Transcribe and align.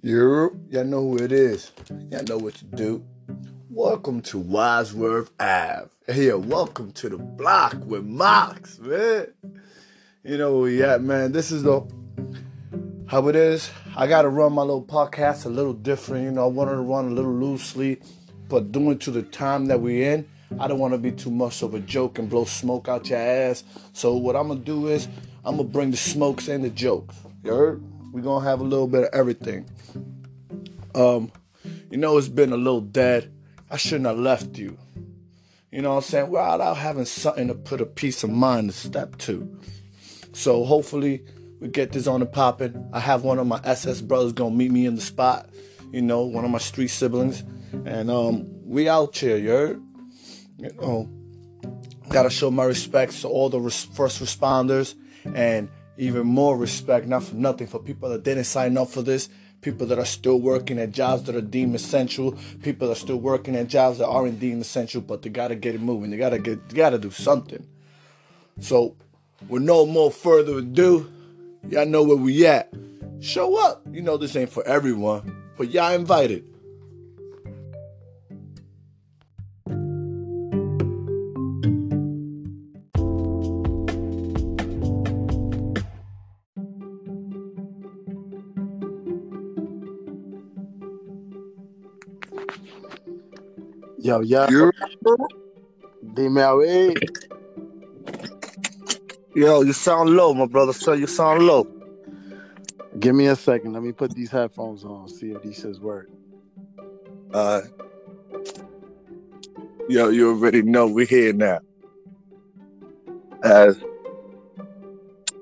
You, 0.00 0.60
y'all 0.70 0.84
know 0.84 1.00
who 1.00 1.16
it 1.16 1.32
is. 1.32 1.72
Y'all 2.12 2.22
know 2.22 2.38
what 2.38 2.54
to 2.54 2.64
do. 2.64 3.04
Welcome 3.68 4.20
to 4.22 4.38
Wadsworth 4.38 5.32
Ave. 5.40 5.88
Here, 6.06 6.38
welcome 6.38 6.92
to 6.92 7.08
the 7.08 7.18
block 7.18 7.74
with 7.84 8.04
Mox, 8.04 8.78
man. 8.78 9.26
You 10.22 10.38
know 10.38 10.52
where 10.52 10.62
we 10.62 10.82
at, 10.84 11.02
man. 11.02 11.32
This 11.32 11.50
is 11.50 11.64
the 11.64 11.80
how 13.08 13.26
it 13.26 13.34
is. 13.34 13.72
I 13.96 14.06
gotta 14.06 14.28
run 14.28 14.52
my 14.52 14.62
little 14.62 14.84
podcast 14.84 15.46
a 15.46 15.48
little 15.48 15.72
different. 15.72 16.26
You 16.26 16.30
know, 16.30 16.44
I 16.44 16.48
wanted 16.48 16.76
to 16.76 16.82
run 16.82 17.06
a 17.06 17.10
little 17.10 17.34
loosely, 17.34 18.00
but 18.48 18.70
doing 18.70 19.00
to 19.00 19.10
the 19.10 19.22
time 19.24 19.66
that 19.66 19.80
we're 19.80 20.12
in, 20.12 20.28
I 20.60 20.68
don't 20.68 20.78
want 20.78 20.94
to 20.94 20.98
be 20.98 21.10
too 21.10 21.32
much 21.32 21.62
of 21.62 21.74
a 21.74 21.80
joke 21.80 22.20
and 22.20 22.30
blow 22.30 22.44
smoke 22.44 22.86
out 22.86 23.10
your 23.10 23.18
ass. 23.18 23.64
So 23.94 24.14
what 24.14 24.36
I'm 24.36 24.46
gonna 24.46 24.60
do 24.60 24.86
is 24.86 25.08
I'm 25.44 25.56
gonna 25.56 25.68
bring 25.68 25.90
the 25.90 25.96
smokes 25.96 26.46
and 26.46 26.62
the 26.62 26.70
jokes. 26.70 27.16
You 27.42 27.52
heard? 27.52 27.87
We're 28.12 28.22
gonna 28.22 28.44
have 28.44 28.60
a 28.60 28.64
little 28.64 28.88
bit 28.88 29.04
of 29.04 29.10
everything. 29.12 29.68
Um, 30.94 31.30
you 31.90 31.98
know, 31.98 32.16
it's 32.18 32.28
been 32.28 32.52
a 32.52 32.56
little 32.56 32.80
dead. 32.80 33.32
I 33.70 33.76
shouldn't 33.76 34.06
have 34.06 34.18
left 34.18 34.58
you. 34.58 34.78
You 35.70 35.82
know 35.82 35.90
what 35.90 35.96
I'm 35.96 36.02
saying? 36.02 36.30
Without 36.30 36.76
having 36.76 37.04
something 37.04 37.48
to 37.48 37.54
put 37.54 37.80
a 37.80 37.86
peace 37.86 38.24
of 38.24 38.30
mind 38.30 38.70
to 38.70 38.76
step 38.76 39.18
to. 39.18 39.58
So 40.32 40.64
hopefully 40.64 41.24
we 41.60 41.68
get 41.68 41.92
this 41.92 42.06
on 42.06 42.20
the 42.20 42.26
popping. 42.26 42.88
I 42.92 43.00
have 43.00 43.24
one 43.24 43.38
of 43.38 43.46
my 43.46 43.60
SS 43.64 44.00
brothers 44.00 44.32
gonna 44.32 44.54
meet 44.54 44.70
me 44.70 44.86
in 44.86 44.94
the 44.94 45.00
spot. 45.00 45.48
You 45.92 46.02
know, 46.02 46.22
one 46.22 46.44
of 46.44 46.50
my 46.50 46.58
street 46.58 46.88
siblings, 46.88 47.42
and 47.84 48.10
um, 48.10 48.46
we 48.64 48.88
out 48.88 49.16
here. 49.16 49.36
You 49.36 49.48
heard? 49.50 49.82
You 50.58 50.70
know, 50.80 51.08
gotta 52.08 52.30
show 52.30 52.50
my 52.50 52.64
respects 52.64 53.22
to 53.22 53.28
all 53.28 53.48
the 53.48 53.60
res- 53.60 53.84
first 53.84 54.22
responders, 54.22 54.94
and 55.34 55.68
even 55.98 56.26
more 56.26 56.56
respect, 56.56 57.06
not 57.06 57.24
for 57.24 57.34
nothing, 57.34 57.66
for 57.66 57.80
people 57.80 58.08
that 58.08 58.22
didn't 58.22 58.44
sign 58.44 58.78
up 58.78 58.88
for 58.88 59.02
this 59.02 59.28
people 59.60 59.86
that 59.88 59.98
are 59.98 60.04
still 60.04 60.40
working 60.40 60.78
at 60.78 60.92
jobs 60.92 61.24
that 61.24 61.34
are 61.34 61.40
deemed 61.40 61.74
essential, 61.74 62.36
people 62.62 62.88
that 62.88 62.92
are 62.92 63.00
still 63.00 63.16
working 63.16 63.56
at 63.56 63.68
jobs 63.68 63.98
that 63.98 64.06
aren't 64.06 64.38
deemed 64.38 64.62
essential, 64.62 65.00
but 65.00 65.22
they 65.22 65.30
gotta 65.30 65.54
get 65.54 65.74
it 65.74 65.80
moving. 65.80 66.10
They 66.10 66.16
gotta 66.16 66.38
get, 66.38 66.68
they 66.68 66.76
gotta 66.76 66.98
do 66.98 67.10
something. 67.10 67.66
So, 68.60 68.96
with 69.48 69.62
no 69.62 69.86
more 69.86 70.10
further 70.10 70.58
ado, 70.58 71.10
y'all 71.68 71.86
know 71.86 72.02
where 72.02 72.16
we 72.16 72.46
at. 72.46 72.72
Show 73.20 73.56
up. 73.56 73.82
You 73.90 74.02
know 74.02 74.16
this 74.16 74.36
ain't 74.36 74.50
for 74.50 74.66
everyone, 74.66 75.34
but 75.56 75.70
y'all 75.70 75.92
invited. 75.92 76.47
Yo, 94.08 94.20
yo. 94.22 94.46
You- 94.48 94.72
Dime 96.14 96.38
a 96.38 96.56
ver. 96.56 96.94
Yo, 99.34 99.60
you 99.60 99.74
sound 99.74 100.08
low, 100.08 100.32
my 100.32 100.46
brother. 100.46 100.72
So 100.72 100.94
you 100.94 101.06
sound 101.06 101.42
low. 101.42 101.66
Give 102.98 103.14
me 103.14 103.26
a 103.26 103.36
second. 103.36 103.74
Let 103.74 103.82
me 103.82 103.92
put 103.92 104.14
these 104.14 104.30
headphones 104.30 104.82
on. 104.82 105.08
See 105.08 105.32
if 105.32 105.42
these 105.42 105.60
says 105.60 105.78
work. 105.78 106.08
Uh, 107.34 107.60
yo, 109.90 110.08
you 110.08 110.30
already 110.30 110.62
know 110.62 110.86
we're 110.86 111.04
here 111.04 111.34
now. 111.34 111.58
As 113.42 113.78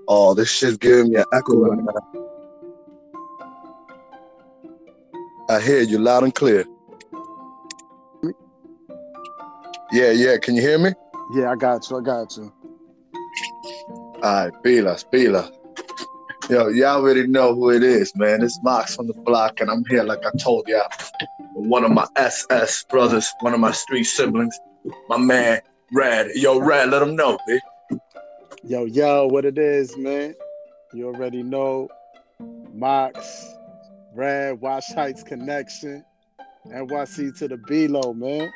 oh, 0.08 0.34
this 0.34 0.50
shit's 0.50 0.76
giving 0.76 1.10
me 1.12 1.18
an 1.18 1.24
echo 1.32 1.54
right 1.60 1.84
now. 1.84 2.26
I 5.48 5.60
hear 5.60 5.82
you 5.82 6.00
loud 6.00 6.24
and 6.24 6.34
clear. 6.34 6.64
Yeah, 9.92 10.10
yeah. 10.10 10.36
Can 10.38 10.54
you 10.54 10.62
hear 10.62 10.78
me? 10.78 10.90
Yeah, 11.32 11.50
I 11.50 11.56
got 11.56 11.88
you. 11.88 11.98
I 11.98 12.02
got 12.02 12.36
you. 12.36 12.52
All 13.86 14.20
right, 14.22 14.52
Pila, 14.62 14.96
Pila. 15.10 15.50
Yo, 16.48 16.68
y'all 16.68 16.96
already 16.96 17.26
know 17.26 17.54
who 17.54 17.70
it 17.70 17.82
is, 17.82 18.12
man. 18.16 18.42
It's 18.42 18.58
Mox 18.62 18.96
from 18.96 19.08
the 19.08 19.14
block, 19.14 19.60
and 19.60 19.70
I'm 19.70 19.84
here, 19.86 20.04
like 20.04 20.24
I 20.24 20.30
told 20.38 20.68
y'all, 20.68 20.88
one 21.54 21.84
of 21.84 21.90
my 21.90 22.06
SS 22.16 22.84
brothers, 22.84 23.32
one 23.40 23.52
of 23.52 23.60
my 23.60 23.72
street 23.72 24.04
siblings, 24.04 24.56
my 25.08 25.18
man, 25.18 25.60
Red. 25.92 26.30
Yo, 26.34 26.58
Red, 26.58 26.90
let 26.90 27.02
him 27.02 27.16
know, 27.16 27.38
bitch. 27.48 27.60
Yo, 28.64 28.84
yo, 28.84 29.26
what 29.26 29.44
it 29.44 29.58
is, 29.58 29.96
man? 29.96 30.34
You 30.94 31.08
already 31.08 31.42
know. 31.42 31.88
Mox, 32.72 33.54
Red, 34.14 34.60
Wash 34.60 34.92
Heights 34.92 35.22
Connection, 35.22 36.04
NYC 36.68 37.36
to 37.38 37.48
the 37.48 37.56
B-Lo, 37.56 38.12
man. 38.12 38.52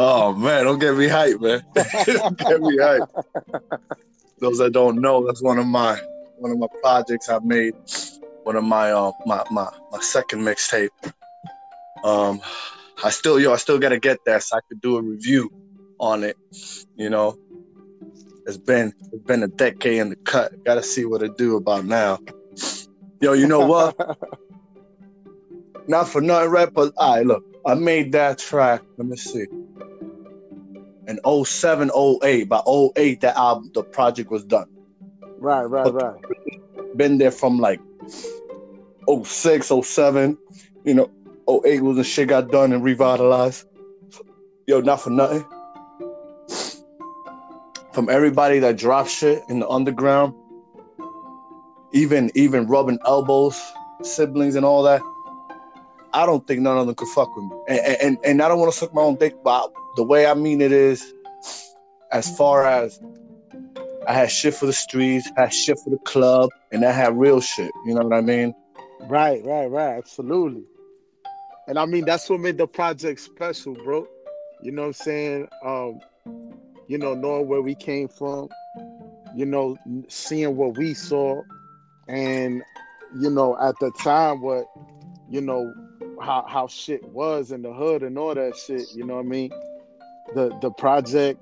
Oh, 0.00 0.32
man, 0.32 0.62
don't 0.62 0.78
get 0.78 0.96
me 0.96 1.08
hyped, 1.08 1.40
man. 1.40 1.60
don't 1.74 2.38
get 2.38 2.60
me 2.60 2.76
hyped. 2.76 3.08
Those 4.38 4.58
that 4.58 4.72
don't 4.72 5.00
know, 5.00 5.26
that's 5.26 5.42
one 5.42 5.58
of 5.58 5.66
my 5.66 6.00
one 6.38 6.52
of 6.52 6.58
my 6.58 6.68
projects 6.80 7.28
I 7.28 7.40
made. 7.40 7.74
One 8.44 8.54
of 8.54 8.62
my 8.62 8.92
uh, 8.92 9.10
my 9.26 9.42
my 9.50 9.68
my 9.90 9.98
second 9.98 10.42
mixtape. 10.42 10.90
Um, 12.04 12.40
I 13.02 13.10
still 13.10 13.40
yo, 13.40 13.52
I 13.52 13.56
still 13.56 13.80
gotta 13.80 13.98
get 13.98 14.18
that 14.24 14.44
so 14.44 14.58
I 14.58 14.60
could 14.68 14.80
do 14.80 14.98
a 14.98 15.02
review 15.02 15.50
on 15.98 16.22
it. 16.22 16.36
You 16.94 17.10
know, 17.10 17.36
it's 18.46 18.56
been 18.56 18.92
it's 19.12 19.24
been 19.24 19.42
a 19.42 19.48
decade 19.48 19.98
in 19.98 20.10
the 20.10 20.16
cut. 20.16 20.52
Gotta 20.64 20.84
see 20.84 21.06
what 21.06 21.24
it 21.24 21.36
do 21.36 21.56
about 21.56 21.84
now. 21.86 22.20
Yo, 23.20 23.32
you 23.32 23.48
know 23.48 23.66
what? 23.66 23.96
Not 25.88 26.08
for 26.08 26.20
nothing, 26.20 26.50
right? 26.50 26.72
But 26.72 26.92
all 26.98 27.16
right, 27.16 27.26
look, 27.26 27.42
I 27.66 27.74
made 27.74 28.12
that 28.12 28.38
track. 28.38 28.82
Let 28.96 29.08
me 29.08 29.16
see. 29.16 29.46
In 31.08 31.18
07, 31.24 31.90
08. 32.22 32.44
By 32.44 32.60
08, 32.96 33.20
that 33.22 33.36
album, 33.36 33.70
the 33.72 33.82
project 33.82 34.30
was 34.30 34.44
done. 34.44 34.68
Right, 35.38 35.64
right, 35.64 35.92
right. 35.92 36.20
Been 36.96 37.16
there 37.16 37.30
from 37.30 37.58
like 37.58 37.80
06, 39.24 39.72
07. 39.82 40.36
You 40.84 40.94
know, 40.94 41.10
08 41.64 41.80
was 41.80 41.96
the 41.96 42.04
shit 42.04 42.28
got 42.28 42.50
done 42.50 42.72
and 42.72 42.84
revitalized. 42.84 43.66
Yo, 44.66 44.80
not 44.82 45.00
for 45.00 45.10
nothing. 45.10 45.46
From 47.92 48.10
everybody 48.10 48.58
that 48.58 48.76
dropped 48.76 49.08
shit 49.08 49.42
in 49.48 49.60
the 49.60 49.68
underground, 49.68 50.34
even 51.92 52.30
even 52.34 52.66
rubbing 52.66 52.98
elbows, 53.06 53.60
siblings 54.02 54.56
and 54.56 54.64
all 54.64 54.82
that. 54.82 55.00
I 56.12 56.26
don't 56.26 56.46
think 56.46 56.60
none 56.60 56.76
of 56.76 56.86
them 56.86 56.94
could 56.94 57.08
fuck 57.08 57.34
with 57.34 57.46
me. 57.46 57.56
And 57.68 57.96
and, 58.02 58.18
and 58.24 58.42
I 58.42 58.48
don't 58.48 58.58
want 58.58 58.72
to 58.72 58.78
suck 58.78 58.92
my 58.92 59.02
own 59.02 59.16
dick, 59.16 59.34
but 59.42 59.72
the 59.98 60.04
way 60.04 60.26
I 60.26 60.34
mean 60.34 60.60
it 60.60 60.70
is, 60.70 61.12
as 62.12 62.34
far 62.36 62.64
as 62.64 63.00
I 64.06 64.12
had 64.12 64.30
shit 64.30 64.54
for 64.54 64.66
the 64.66 64.72
streets, 64.72 65.28
I 65.36 65.40
had 65.40 65.52
shit 65.52 65.76
for 65.82 65.90
the 65.90 65.98
club, 65.98 66.50
and 66.70 66.84
I 66.84 66.92
had 66.92 67.18
real 67.18 67.40
shit. 67.40 67.72
You 67.84 67.94
know 67.96 68.02
what 68.02 68.16
I 68.16 68.20
mean? 68.20 68.54
Right, 69.08 69.44
right, 69.44 69.66
right. 69.66 69.98
Absolutely. 69.98 70.62
And 71.66 71.80
I 71.80 71.84
mean 71.84 72.04
that's 72.04 72.30
what 72.30 72.38
made 72.38 72.58
the 72.58 72.68
project 72.68 73.18
special, 73.18 73.74
bro. 73.74 74.06
You 74.62 74.70
know 74.70 74.82
what 74.82 74.88
I'm 74.88 74.92
saying? 74.94 75.48
Um, 75.64 76.00
you 76.86 76.96
know, 76.96 77.14
knowing 77.14 77.48
where 77.48 77.60
we 77.60 77.74
came 77.74 78.06
from, 78.06 78.48
you 79.34 79.46
know, 79.46 79.76
seeing 80.06 80.54
what 80.54 80.78
we 80.78 80.94
saw, 80.94 81.42
and 82.06 82.62
you 83.18 83.30
know, 83.30 83.58
at 83.60 83.74
the 83.80 83.90
time 84.00 84.42
what, 84.42 84.64
you 85.28 85.40
know, 85.40 85.74
how 86.22 86.46
how 86.48 86.68
shit 86.68 87.02
was 87.08 87.50
in 87.50 87.62
the 87.62 87.72
hood 87.72 88.04
and 88.04 88.16
all 88.16 88.36
that 88.36 88.56
shit, 88.56 88.86
you 88.94 89.04
know 89.04 89.16
what 89.16 89.26
I 89.26 89.28
mean? 89.28 89.50
The 90.34 90.56
the 90.60 90.70
project 90.70 91.40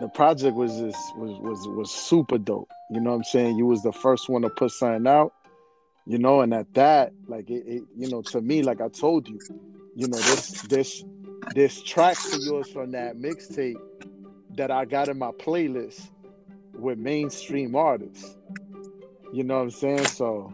the 0.00 0.08
project 0.08 0.56
was 0.56 0.72
was 0.72 0.96
was 1.16 1.68
was 1.68 1.90
super 1.90 2.38
dope. 2.38 2.70
You 2.90 3.00
know 3.00 3.10
what 3.10 3.16
I'm 3.16 3.24
saying? 3.24 3.58
You 3.58 3.66
was 3.66 3.82
the 3.82 3.92
first 3.92 4.28
one 4.28 4.42
to 4.42 4.50
put 4.50 4.70
something 4.72 5.06
out 5.06 5.32
you 6.06 6.18
know 6.18 6.40
and 6.40 6.52
at 6.52 6.72
that 6.74 7.12
like 7.28 7.48
it, 7.50 7.64
it, 7.66 7.82
you 7.96 8.08
know 8.10 8.22
to 8.22 8.40
me 8.40 8.62
like 8.62 8.80
i 8.80 8.88
told 8.88 9.28
you 9.28 9.38
you 9.94 10.08
know 10.08 10.18
this 10.18 10.62
this 10.62 11.04
this 11.54 11.82
tracks 11.82 12.32
of 12.32 12.40
yours 12.42 12.68
from 12.68 12.90
that 12.92 13.16
mixtape 13.16 13.76
that 14.56 14.70
i 14.70 14.84
got 14.84 15.08
in 15.08 15.18
my 15.18 15.30
playlist 15.32 16.10
with 16.74 16.98
mainstream 16.98 17.76
artists 17.76 18.36
you 19.32 19.44
know 19.44 19.56
what 19.56 19.62
i'm 19.62 19.70
saying 19.70 20.04
so 20.06 20.52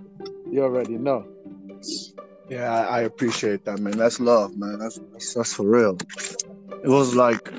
you 0.50 0.62
already 0.62 0.98
know 0.98 1.26
Yeah, 2.48 2.72
I, 2.72 2.98
I 2.98 3.00
appreciate 3.02 3.64
that, 3.66 3.78
man. 3.78 3.98
That's 3.98 4.20
love, 4.20 4.56
man. 4.56 4.78
That's, 4.78 4.98
that's 5.12 5.34
that's 5.34 5.52
for 5.54 5.64
real. 5.68 5.98
It 6.82 6.88
was 6.88 7.16
like 7.16 7.52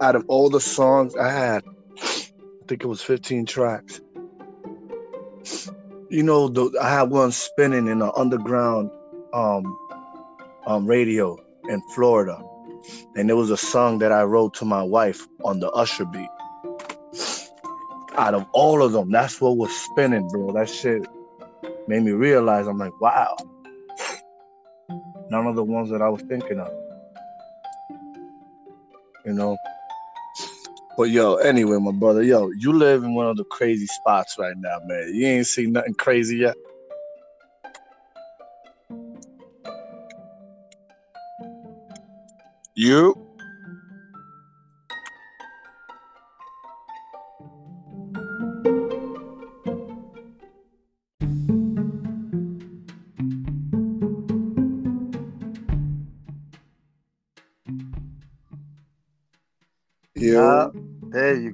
out 0.00 0.16
of 0.16 0.24
all 0.28 0.48
the 0.48 0.60
songs 0.60 1.14
I 1.16 1.30
had, 1.30 1.64
I 2.00 2.66
think 2.66 2.82
it 2.82 2.86
was 2.86 3.02
15 3.02 3.44
tracks. 3.44 4.00
You 6.08 6.22
know, 6.22 6.48
the, 6.48 6.76
I 6.80 6.90
had 6.90 7.10
one 7.10 7.30
spinning 7.32 7.88
in 7.88 8.00
an 8.00 8.10
underground 8.16 8.90
um, 9.34 9.78
um, 10.66 10.86
radio 10.86 11.36
in 11.68 11.82
Florida, 11.94 12.42
and 13.16 13.28
it 13.28 13.34
was 13.34 13.50
a 13.50 13.56
song 13.56 13.98
that 13.98 14.12
I 14.12 14.22
wrote 14.22 14.54
to 14.54 14.64
my 14.64 14.82
wife 14.82 15.26
on 15.44 15.60
the 15.60 15.70
Usher 15.72 16.06
beat. 16.06 16.28
Out 18.16 18.32
of 18.32 18.46
all 18.52 18.82
of 18.82 18.92
them, 18.92 19.10
that's 19.10 19.42
what 19.42 19.58
was 19.58 19.70
spinning, 19.72 20.26
bro. 20.28 20.52
That 20.52 20.70
shit 20.70 21.06
made 21.86 22.02
me 22.02 22.12
realize 22.12 22.66
I'm 22.66 22.78
like, 22.78 22.98
wow, 22.98 23.36
none 25.28 25.46
of 25.46 25.54
the 25.54 25.64
ones 25.64 25.90
that 25.90 26.00
I 26.00 26.08
was 26.08 26.22
thinking 26.22 26.58
of. 26.58 26.87
You 29.28 29.34
know. 29.34 29.58
But 30.96 31.10
yo, 31.10 31.34
anyway, 31.34 31.76
my 31.78 31.92
brother, 31.92 32.22
yo, 32.22 32.48
you 32.58 32.72
live 32.72 33.04
in 33.04 33.12
one 33.14 33.26
of 33.26 33.36
the 33.36 33.44
crazy 33.44 33.84
spots 33.84 34.36
right 34.38 34.56
now, 34.56 34.78
man. 34.86 35.12
You 35.14 35.26
ain't 35.26 35.46
seen 35.46 35.72
nothing 35.72 35.92
crazy 35.92 36.38
yet. 36.38 36.56
You? 42.74 43.27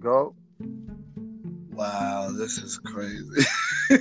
Go. 0.04 0.36
Wow, 1.72 2.30
this 2.30 2.58
is 2.58 2.78
crazy. 2.78 3.44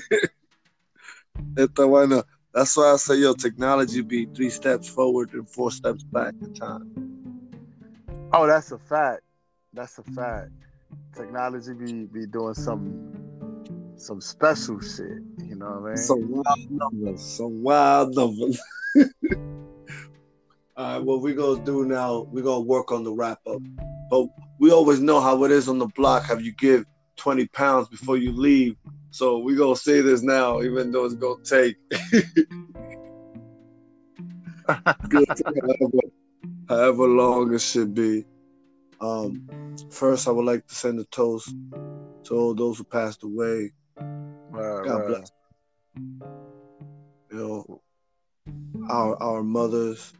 Esta 1.58 1.88
vaina- 1.88 2.24
That's 2.54 2.78
why 2.78 2.92
I 2.94 2.98
say, 2.98 3.16
yo, 3.16 3.34
technology 3.34 4.02
be 4.02 4.28
three 4.36 4.52
steps 4.52 4.88
forward 4.88 5.34
and 5.34 5.50
four 5.50 5.72
steps 5.72 6.04
back 6.04 6.36
in 6.42 6.54
time. 6.54 6.88
Oh, 8.32 8.46
that's 8.46 8.72
a 8.72 8.78
fact. 8.78 9.22
That's 9.74 9.98
a 9.98 10.04
fact. 10.04 10.52
Technology 11.16 11.74
be 11.74 12.06
be 12.06 12.28
doing 12.28 12.54
some 12.54 12.84
some 13.96 14.22
special 14.22 14.80
shit. 14.82 15.18
You 15.48 15.56
know 15.56 15.80
what 15.80 15.92
I 15.92 15.96
mean? 15.96 15.98
Some 15.98 16.30
wild 16.30 16.70
numbers. 16.70 17.22
Some 17.22 17.64
wild 17.64 18.16
numbers. 18.16 18.60
All 20.76 20.98
right, 20.98 21.04
what 21.04 21.22
we 21.22 21.34
gonna 21.34 21.64
do 21.64 21.86
now? 21.86 22.28
We 22.32 22.42
gonna 22.42 22.62
work 22.62 22.92
on 22.92 23.04
the 23.04 23.12
wrap 23.12 23.40
up. 23.48 23.62
But 24.10 24.28
we 24.64 24.72
always 24.72 25.00
know 25.02 25.20
how 25.20 25.44
it 25.44 25.52
is 25.52 25.68
on 25.68 25.78
the 25.78 25.88
block. 25.88 26.24
Have 26.24 26.42
you 26.42 26.54
give 26.54 26.86
twenty 27.18 27.50
pounds 27.50 27.90
before 27.90 28.16
you 28.16 28.32
leave? 28.32 28.78
So 29.12 29.40
we 29.40 29.58
gonna 29.58 29.76
say 29.76 30.00
this 30.00 30.22
now, 30.22 30.62
even 30.62 30.90
though 30.90 31.04
it's 31.04 31.16
gonna 31.16 31.44
take 31.44 31.76
however, 35.12 36.00
however 36.70 37.08
long 37.10 37.54
it 37.54 37.60
should 37.60 37.94
be. 37.94 38.24
Um, 39.02 39.46
first, 39.90 40.30
I 40.30 40.32
would 40.32 40.46
like 40.46 40.66
to 40.68 40.76
send 40.76 40.98
a 40.98 41.04
toast 41.06 41.54
to 42.24 42.34
all 42.34 42.56
those 42.56 42.78
who 42.78 42.86
passed 42.86 43.24
away. 43.24 43.74
Right, 43.98 44.86
God 44.86 44.96
right. 44.96 45.08
bless. 45.08 45.30
You 47.32 47.38
know, 47.38 47.82
our 48.90 49.22
our 49.22 49.44
mothers, 49.44 50.14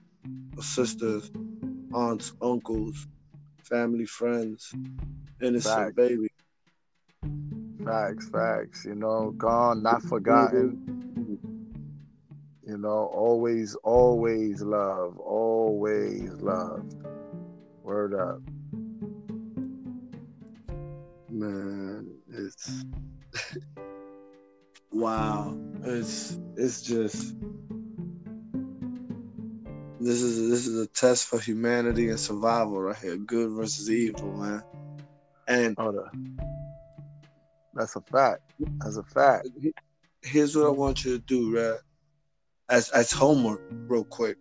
sisters, 0.60 1.32
aunts, 1.94 2.34
uncles, 2.42 3.08
family, 3.64 4.06
friends, 4.06 4.74
innocent 5.42 5.96
Fact. 5.96 5.96
baby. 5.96 6.28
Facts, 7.84 8.30
facts. 8.30 8.86
You 8.86 8.96
know, 8.96 9.32
gone, 9.32 9.84
not 9.84 10.02
forgotten. 10.04 10.80
You 12.66 12.78
know, 12.78 13.10
always, 13.14 13.76
always 13.84 14.62
love, 14.62 15.18
always 15.20 16.30
love. 16.42 16.86
Word 17.84 18.14
up. 18.14 18.40
Man, 21.30 22.08
it's 22.32 22.86
wow. 24.92 25.58
It's 25.84 26.38
it's 26.56 26.82
just 26.82 27.36
this 30.06 30.22
is 30.22 30.50
this 30.50 30.68
is 30.68 30.80
a 30.80 30.88
test 30.88 31.28
for 31.28 31.40
humanity 31.40 32.10
and 32.10 32.20
survival 32.20 32.82
right 32.82 32.98
here. 32.98 33.18
Good 33.18 33.52
versus 33.52 33.90
evil, 33.90 34.32
man. 34.34 34.64
And 35.48 35.76
the, 35.76 36.10
that's 37.74 37.96
a 37.96 38.02
fact. 38.02 38.42
That's 38.80 38.98
a 38.98 39.04
fact. 39.04 39.48
here's 40.22 40.56
what 40.56 40.68
I 40.68 40.70
want 40.70 41.06
you 41.06 41.18
to 41.18 41.24
do, 41.24 41.56
right? 41.58 41.80
As 42.70 42.90
as 42.90 43.12
homework, 43.12 43.62
real 43.88 44.04
quick. 44.04 44.38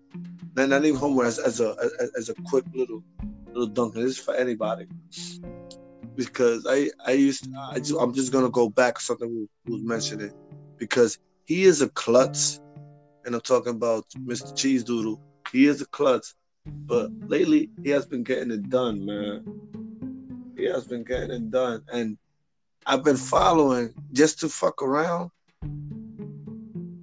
Not, 0.54 0.68
not 0.68 0.84
even 0.84 0.98
homework, 0.98 1.26
as, 1.26 1.38
as 1.38 1.60
a 1.60 1.76
as, 2.00 2.10
as 2.16 2.28
a 2.28 2.34
quick 2.46 2.64
little 2.74 3.02
little 3.48 3.66
dunk. 3.66 3.94
This 3.94 4.04
is 4.04 4.18
for 4.18 4.34
anybody. 4.34 4.86
Because 6.14 6.66
I 6.68 6.90
I 7.06 7.12
used 7.12 7.48
I 7.56 7.78
just, 7.78 7.94
I'm 7.98 8.12
just 8.12 8.32
gonna 8.32 8.50
go 8.50 8.68
back 8.68 8.98
to 8.98 9.04
something 9.04 9.48
we 9.64 9.72
was 9.72 9.82
mentioning 9.82 10.32
because 10.76 11.18
he 11.44 11.64
is 11.64 11.82
a 11.82 11.88
klutz, 11.88 12.60
and 13.24 13.34
I'm 13.34 13.40
talking 13.40 13.74
about 13.74 14.08
Mr. 14.10 14.56
Cheese 14.56 14.84
Doodle. 14.84 15.20
He 15.52 15.66
is 15.66 15.82
a 15.82 15.86
klutz, 15.86 16.34
but 16.66 17.10
lately 17.26 17.70
he 17.84 17.90
has 17.90 18.06
been 18.06 18.24
getting 18.24 18.50
it 18.50 18.70
done, 18.70 19.04
man. 19.04 19.44
He 20.56 20.64
has 20.64 20.86
been 20.86 21.04
getting 21.04 21.30
it 21.30 21.50
done, 21.50 21.84
and 21.92 22.16
I've 22.86 23.04
been 23.04 23.16
following 23.16 23.94
just 24.12 24.40
to 24.40 24.48
fuck 24.48 24.82
around. 24.82 25.30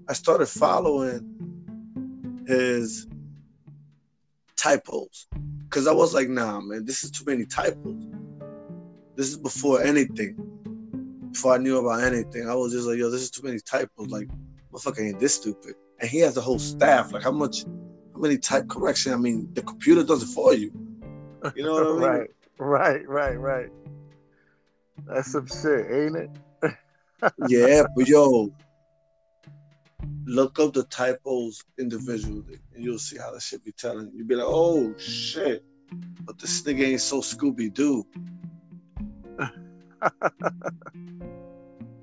I 0.10 0.13
started 0.13 0.48
following 0.48 2.44
his 2.48 3.07
typos 4.57 5.28
because 5.63 5.88
I 5.88 5.94
was 5.94 6.16
like, 6.16 6.28
nah, 6.28 6.60
man, 6.60 6.84
this 6.84 7.04
is 7.04 7.12
too 7.12 7.25
many 7.25 7.45
typos. 7.45 8.07
This 9.16 9.30
is 9.30 9.38
before 9.38 9.84
anything. 9.84 10.36
Before 11.31 11.54
I 11.54 11.57
knew 11.60 11.78
about 11.78 12.04
anything, 12.04 12.50
I 12.50 12.56
was 12.56 12.74
just 12.74 12.88
like, 12.88 12.98
yo, 12.98 13.12
this 13.12 13.22
is 13.22 13.30
too 13.30 13.45
many 13.45 13.60
typos. 13.60 14.10
Like, 14.10 14.28
motherfucker 14.74 15.07
ain't 15.07 15.19
this 15.19 15.36
stupid. 15.36 15.75
And 16.00 16.10
he 16.10 16.19
has 16.19 16.38
a 16.38 16.42
whole 16.42 16.57
staff. 16.57 17.13
Like, 17.13 17.24
how 17.24 17.31
much, 17.31 17.66
many 18.19 18.38
type 18.38 18.68
correction? 18.68 19.13
I 19.13 19.18
mean, 19.18 19.50
the 19.54 19.62
computer 19.62 20.04
does 20.04 20.24
it 20.24 20.33
for 20.33 20.54
you. 20.54 20.71
You 21.56 21.63
know 21.63 21.74
what 21.74 21.88
I 21.88 21.89
mean? 21.92 22.00
right, 22.00 22.30
right, 22.57 23.07
right, 23.07 23.39
right. 23.39 23.69
That's 25.07 25.31
some 25.31 25.48
shit, 25.48 25.86
ain't 25.92 26.16
it? 26.16 26.30
Yeah, 27.48 27.83
but 27.95 28.07
yo, 28.07 28.50
look 30.25 30.57
up 30.60 30.74
the 30.74 30.83
typos 30.83 31.63
individually, 31.77 32.60
and 32.74 32.83
you'll 32.83 32.98
see 32.98 33.18
how 33.18 33.33
the 33.33 33.39
shit 33.39 33.63
be 33.63 33.71
telling. 33.74 34.10
You'll 34.13 34.27
be 34.27 34.36
like, 34.36 34.45
oh 34.48 34.94
shit, 34.98 35.63
but 36.21 36.39
this 36.39 36.62
nigga 36.62 36.86
ain't 36.86 37.01
so 37.01 37.19
Scooby 37.19 37.74
Doo. 37.74 38.06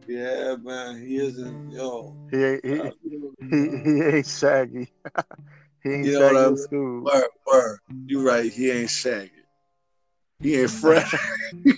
yeah, 0.07 0.57
man, 0.63 1.01
he 1.01 1.17
isn't. 1.17 1.71
Yo, 1.71 2.15
He 2.31 2.45
ain't 2.45 2.65
he, 2.65 2.81
he, 3.51 3.69
he 3.85 4.03
ain't 4.03 4.27
shaggy. 4.27 4.89
He 5.83 5.91
ain't 5.91 6.07
You 6.07 6.19
know 6.19 6.27
what 6.33 6.37
I'm 6.37 6.57
school. 6.57 7.03
word, 7.03 7.25
word. 7.47 7.79
You 8.07 8.27
right. 8.27 8.53
He 8.53 8.71
ain't 8.71 8.91
Shaggy. 8.91 9.31
He 10.41 10.57
ain't 10.57 10.71
fresh. 10.71 11.15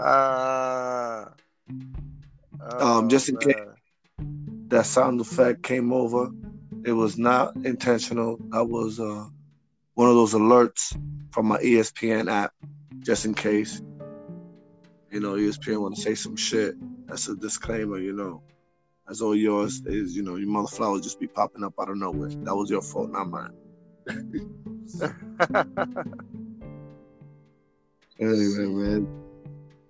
Ah. 0.00 1.32
Um, 2.78 3.08
just 3.08 3.28
in 3.28 3.36
Oh, 3.36 3.40
case- 3.40 3.54
that 4.68 4.86
sound 4.86 5.20
effect 5.20 5.62
came 5.62 5.92
over. 5.92 6.28
It 6.84 6.92
was 6.92 7.18
not 7.18 7.54
intentional. 7.64 8.38
That 8.50 8.64
was 8.66 9.00
uh, 9.00 9.26
one 9.94 10.08
of 10.08 10.14
those 10.14 10.34
alerts 10.34 10.96
from 11.32 11.46
my 11.46 11.58
ESPN 11.58 12.30
app, 12.30 12.52
just 13.00 13.24
in 13.24 13.34
case. 13.34 13.82
You 15.10 15.20
know, 15.20 15.34
ESPN 15.34 15.80
want 15.80 15.96
to 15.96 16.02
say 16.02 16.14
some 16.14 16.36
shit. 16.36 16.74
That's 17.06 17.28
a 17.28 17.36
disclaimer, 17.36 17.98
you 17.98 18.12
know. 18.12 18.42
That's 19.08 19.20
all 19.20 19.34
yours 19.34 19.80
mm-hmm. 19.80 19.92
is, 19.92 20.14
you 20.14 20.22
know, 20.22 20.36
your 20.36 20.48
mother 20.48 20.68
flowers 20.68 21.00
just 21.00 21.18
be 21.18 21.26
popping 21.26 21.64
up 21.64 21.74
out 21.80 21.90
of 21.90 21.96
nowhere. 21.96 22.28
That 22.28 22.54
was 22.54 22.70
your 22.70 22.82
fault, 22.82 23.10
not 23.10 23.28
mine. 23.28 23.50
Anyway, 28.20 28.66
man, 28.66 29.06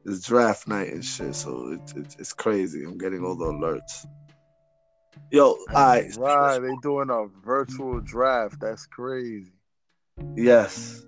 it's 0.05 0.27
draft 0.27 0.69
night 0.69 0.93
and 0.93 1.03
shit, 1.03 1.35
so 1.35 1.73
it's 1.73 1.95
it's, 1.95 2.17
it's 2.17 2.33
crazy. 2.35 2.85
I'm 2.85 2.99
getting 2.99 3.25
all 3.25 3.35
the 3.35 3.47
alerts. 3.47 4.05
Yo, 5.31 5.47
all 5.47 5.57
right, 5.73 6.15
right, 6.19 6.59
they 6.59 6.77
doing 6.83 7.09
a 7.09 7.25
virtual 7.43 8.01
draft. 8.01 8.61
That's 8.61 8.85
crazy. 8.87 9.55
yes, 10.37 11.07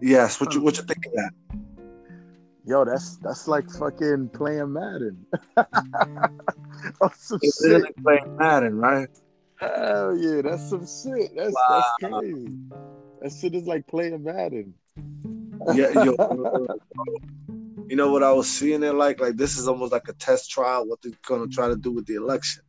yes. 0.00 0.40
What 0.40 0.54
you 0.54 0.62
what 0.62 0.78
you 0.78 0.84
think 0.84 1.04
of 1.04 1.12
that? 1.12 1.32
Yo, 2.64 2.84
that's 2.84 3.16
that's 3.16 3.48
like 3.48 3.68
fucking 3.70 4.28
playing 4.30 4.72
Madden. 4.72 5.26
oh, 5.56 7.10
some 7.16 7.38
It's 7.42 7.60
shit. 7.60 7.72
really 7.72 7.92
playing 8.02 8.36
Madden, 8.36 8.78
right? 8.78 9.08
Hell 9.56 10.16
yeah, 10.16 10.42
that's 10.42 10.68
some 10.70 10.86
shit. 10.86 11.32
That's 11.36 11.52
Wow. 11.54 11.84
that's 12.00 12.14
crazy. 12.20 12.48
That 13.20 13.32
shit 13.32 13.54
is 13.54 13.66
like 13.66 13.86
playing 13.88 14.22
Madden. 14.22 14.74
Yeah, 15.74 15.90
yo. 15.90 16.16
you 17.88 17.96
know 17.96 18.10
what 18.12 18.22
I 18.22 18.32
was 18.32 18.48
seeing 18.48 18.82
it 18.84 18.94
like? 18.94 19.20
Like 19.20 19.36
this 19.36 19.58
is 19.58 19.66
almost 19.66 19.92
like 19.92 20.08
a 20.08 20.12
test 20.14 20.50
trial. 20.50 20.86
What 20.86 21.02
they're 21.02 21.12
gonna 21.26 21.48
try 21.48 21.68
to 21.68 21.76
do 21.76 21.90
with 21.92 22.06
the 22.06 22.14
election. 22.14 22.62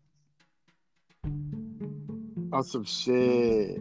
on 2.52 2.64
some 2.64 2.84
shit. 2.86 3.80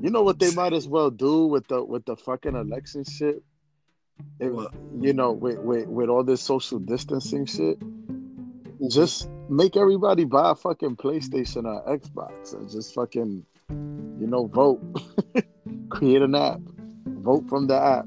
You 0.00 0.10
know 0.10 0.22
what 0.22 0.38
they 0.38 0.50
might 0.54 0.74
as 0.74 0.86
well 0.86 1.10
do 1.10 1.46
with 1.46 1.66
the 1.68 1.82
with 1.82 2.04
the 2.04 2.16
fucking 2.16 2.54
election 2.54 3.04
shit? 3.04 3.42
What? 4.38 4.74
you 5.00 5.12
know, 5.12 5.32
with, 5.32 5.58
with 5.58 5.86
with 5.88 6.08
all 6.08 6.24
this 6.24 6.42
social 6.42 6.78
distancing 6.78 7.46
shit, 7.46 7.78
just 8.88 9.28
make 9.48 9.76
everybody 9.76 10.24
buy 10.24 10.50
a 10.50 10.54
fucking 10.54 10.96
PlayStation 10.96 11.64
or 11.64 11.96
Xbox 11.96 12.54
and 12.54 12.70
just 12.70 12.94
fucking, 12.94 13.44
you 13.70 14.26
know, 14.26 14.46
vote. 14.46 14.80
Create 15.90 16.22
an 16.22 16.34
app. 16.34 16.60
Vote 17.06 17.48
from 17.48 17.66
the 17.66 17.76
app. 17.76 18.06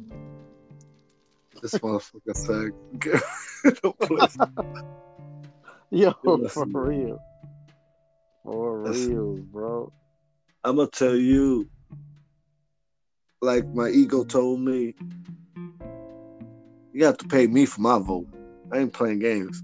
This 1.62 1.74
motherfucker 1.76 2.36
said, 2.36 2.72
Yo, 5.90 6.12
for 6.50 6.66
real. 6.66 7.20
For 8.44 8.82
real, 8.82 9.38
bro. 9.52 9.92
I'm 10.64 10.76
gonna 10.76 10.90
tell 10.90 11.16
you, 11.16 11.70
like 13.42 13.66
my 13.68 13.90
ego 13.90 14.24
told 14.24 14.60
me, 14.60 14.96
you 16.98 17.06
have 17.06 17.18
to 17.18 17.28
pay 17.28 17.46
mm-hmm. 17.46 17.54
me 17.54 17.66
for 17.68 17.82
my 17.82 18.00
vote. 18.00 18.26
I 18.72 18.80
ain't 18.80 18.92
playing 18.92 19.20
games. 19.20 19.62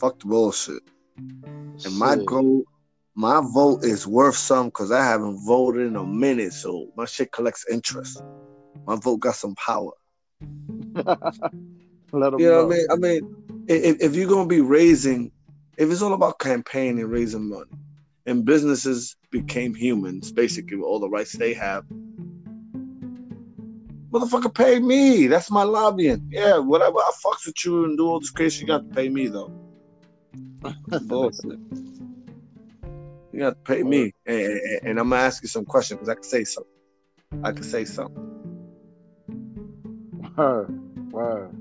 Fuck 0.00 0.18
the 0.18 0.26
bullshit. 0.26 0.82
And 1.16 1.96
my 1.96 2.16
goal, 2.16 2.64
my 3.14 3.40
vote 3.54 3.84
is 3.84 4.04
worth 4.04 4.36
some 4.36 4.66
because 4.66 4.90
I 4.90 5.04
haven't 5.04 5.46
voted 5.46 5.86
in 5.86 5.94
a 5.94 6.04
minute, 6.04 6.52
so 6.54 6.88
my 6.96 7.04
shit 7.04 7.30
collects 7.30 7.64
interest. 7.70 8.20
My 8.84 8.96
vote 8.96 9.18
got 9.18 9.36
some 9.36 9.54
power. 9.54 9.92
Let 12.12 12.34
'em 12.34 12.40
You 12.40 12.50
know 12.50 12.62
know. 12.62 12.66
what 12.66 12.74
I 12.74 12.76
mean? 12.76 12.86
I 12.90 12.96
mean, 12.96 13.64
if, 13.68 14.00
if 14.00 14.16
you're 14.16 14.28
gonna 14.28 14.48
be 14.48 14.60
raising, 14.60 15.30
if 15.76 15.88
it's 15.88 16.02
all 16.02 16.14
about 16.14 16.40
campaigning 16.40 17.04
and 17.04 17.12
raising 17.12 17.48
money, 17.48 17.70
and 18.26 18.44
businesses 18.44 19.16
became 19.30 19.72
humans, 19.72 20.32
basically 20.32 20.76
with 20.78 20.86
all 20.86 20.98
the 20.98 21.08
rights 21.08 21.32
they 21.32 21.54
have, 21.54 21.84
motherfucker, 24.18 24.52
pay 24.54 24.78
me. 24.80 25.26
That's 25.26 25.50
my 25.50 25.62
lobbying. 25.62 26.28
Yeah, 26.30 26.58
whatever. 26.58 26.98
I 26.98 27.10
fucks 27.24 27.46
with 27.46 27.64
you 27.64 27.84
and 27.84 27.96
do 27.98 28.06
all 28.08 28.20
this 28.20 28.30
crazy. 28.30 28.62
You 28.62 28.66
got 28.68 28.88
to 28.88 28.94
pay 28.94 29.08
me 29.08 29.26
though. 29.28 29.52
Bullshit. 31.02 31.58
You 33.32 33.40
got 33.40 33.50
to 33.50 33.56
pay 33.64 33.82
me, 33.82 34.12
and, 34.26 34.36
and- 34.40 34.80
and 34.84 34.98
I'm 35.00 35.10
gonna 35.10 35.22
ask 35.22 35.42
you 35.42 35.48
some 35.48 35.64
questions 35.64 35.98
because 36.00 36.08
I 36.08 36.14
can 36.14 36.22
say 36.24 36.44
something. 36.44 36.72
I 37.44 37.52
can 37.52 37.62
say 37.62 37.84
something. 37.84 38.22
Word, 40.36 41.12
word. 41.12 41.56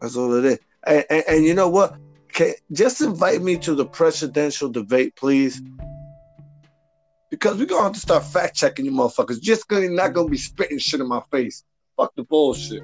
That's 0.00 0.16
all 0.16 0.32
it 0.34 0.44
is. 0.44 0.58
And, 0.84 1.04
and, 1.10 1.24
and 1.28 1.44
you 1.44 1.54
know 1.54 1.68
what? 1.68 1.96
Can, 2.32 2.54
just 2.72 3.00
invite 3.00 3.42
me 3.42 3.56
to 3.58 3.74
the 3.74 3.84
presidential 3.84 4.68
debate, 4.68 5.16
please. 5.16 5.60
Because 7.32 7.56
we're 7.56 7.64
gonna 7.64 7.84
have 7.84 7.94
to 7.94 7.98
start 7.98 8.26
fact 8.26 8.54
checking 8.54 8.84
you 8.84 8.92
motherfuckers. 8.92 9.40
Just 9.40 9.66
gonna 9.66 9.88
not 9.88 10.12
gonna 10.12 10.28
be 10.28 10.36
spitting 10.36 10.78
shit 10.78 11.00
in 11.00 11.08
my 11.08 11.22
face. 11.30 11.64
Fuck 11.96 12.14
the 12.14 12.24
bullshit. 12.24 12.82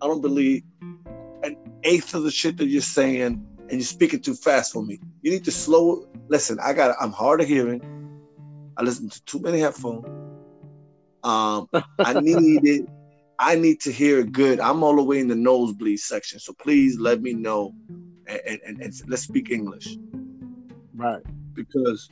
I 0.00 0.08
don't 0.08 0.20
believe 0.20 0.64
an 1.44 1.56
eighth 1.84 2.12
of 2.16 2.24
the 2.24 2.30
shit 2.32 2.56
that 2.56 2.66
you're 2.66 2.82
saying, 2.82 3.22
and 3.60 3.70
you're 3.70 3.82
speaking 3.82 4.18
too 4.18 4.34
fast 4.34 4.72
for 4.72 4.82
me. 4.82 4.98
You 5.22 5.30
need 5.30 5.44
to 5.44 5.52
slow. 5.52 6.08
Listen, 6.28 6.58
I 6.60 6.72
got 6.72 6.96
I'm 7.00 7.12
hard 7.12 7.40
of 7.40 7.46
hearing. 7.46 7.80
I 8.76 8.82
listen 8.82 9.08
to 9.08 9.24
too 9.26 9.38
many 9.38 9.60
headphones. 9.60 10.06
Um, 11.22 11.68
I 12.00 12.14
need 12.20 12.66
it. 12.66 12.88
I 13.38 13.54
need 13.54 13.80
to 13.82 13.92
hear 13.92 14.18
it 14.18 14.32
good. 14.32 14.58
I'm 14.58 14.82
all 14.82 14.96
the 14.96 15.04
way 15.04 15.20
in 15.20 15.28
the 15.28 15.36
nosebleed 15.36 16.00
section, 16.00 16.40
so 16.40 16.52
please 16.60 16.98
let 16.98 17.22
me 17.22 17.32
know, 17.32 17.72
and, 18.26 18.40
and, 18.44 18.60
and, 18.66 18.82
and 18.82 18.92
let's 19.06 19.22
speak 19.22 19.50
English 19.52 19.96
Right. 20.94 21.22
because 21.54 22.08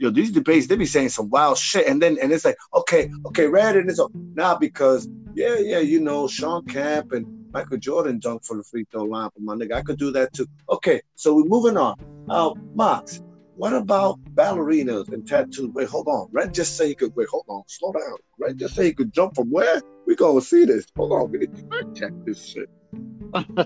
yo, 0.00 0.10
these 0.10 0.32
debates 0.32 0.66
they 0.66 0.76
be 0.76 0.86
saying 0.86 1.10
some 1.10 1.28
wild 1.30 1.58
shit, 1.58 1.86
and 1.86 2.02
then 2.02 2.18
and 2.20 2.32
it's 2.32 2.44
like, 2.44 2.56
okay, 2.74 3.08
okay, 3.26 3.46
red 3.46 3.76
and 3.76 3.88
it's 3.88 4.00
all 4.00 4.10
now 4.34 4.56
because 4.56 5.08
yeah, 5.34 5.56
yeah, 5.58 5.78
you 5.78 6.00
know, 6.00 6.26
Shawn 6.26 6.64
Kemp 6.66 7.12
and 7.12 7.26
Michael 7.52 7.76
Jordan 7.76 8.18
dunked 8.18 8.46
for 8.46 8.56
the 8.56 8.64
free 8.64 8.86
throw 8.90 9.04
line, 9.04 9.30
but 9.34 9.42
my 9.42 9.54
nigga, 9.54 9.74
I 9.74 9.82
could 9.82 9.98
do 9.98 10.10
that 10.12 10.32
too. 10.32 10.46
Okay, 10.68 11.00
so 11.14 11.34
we're 11.34 11.44
moving 11.44 11.76
on. 11.76 11.94
Uh, 12.28 12.54
Mox, 12.74 13.22
what 13.56 13.74
about 13.74 14.18
ballerinas 14.34 15.12
and 15.12 15.26
tattoos? 15.26 15.70
Wait, 15.74 15.88
hold 15.88 16.08
on. 16.08 16.28
Red 16.32 16.54
just 16.54 16.76
say 16.76 16.88
he 16.88 16.94
could. 16.94 17.14
Wait, 17.14 17.28
hold 17.28 17.44
on. 17.48 17.62
Slow 17.66 17.92
down. 17.92 18.16
Red 18.38 18.58
just 18.58 18.74
say 18.74 18.86
he 18.86 18.92
could 18.94 19.12
jump 19.12 19.34
from 19.34 19.50
where? 19.50 19.82
We 20.06 20.16
gonna 20.16 20.40
see 20.40 20.64
this. 20.64 20.86
Hold 20.96 21.12
on. 21.12 21.30
We 21.30 21.38
need 21.38 21.54
to 21.56 21.62
fact 21.64 21.94
check 21.96 22.12
this 22.24 22.44
shit. 22.44 22.70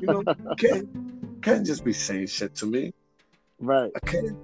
You 0.01 0.07
know, 0.07 0.25
can't 0.59 0.89
can't 1.43 1.65
just 1.65 1.85
be 1.85 1.93
saying 1.93 2.27
shit 2.27 2.55
to 2.57 2.67
me. 2.67 2.93
Right. 3.61 3.93
I 3.95 4.01
can't. 4.01 4.37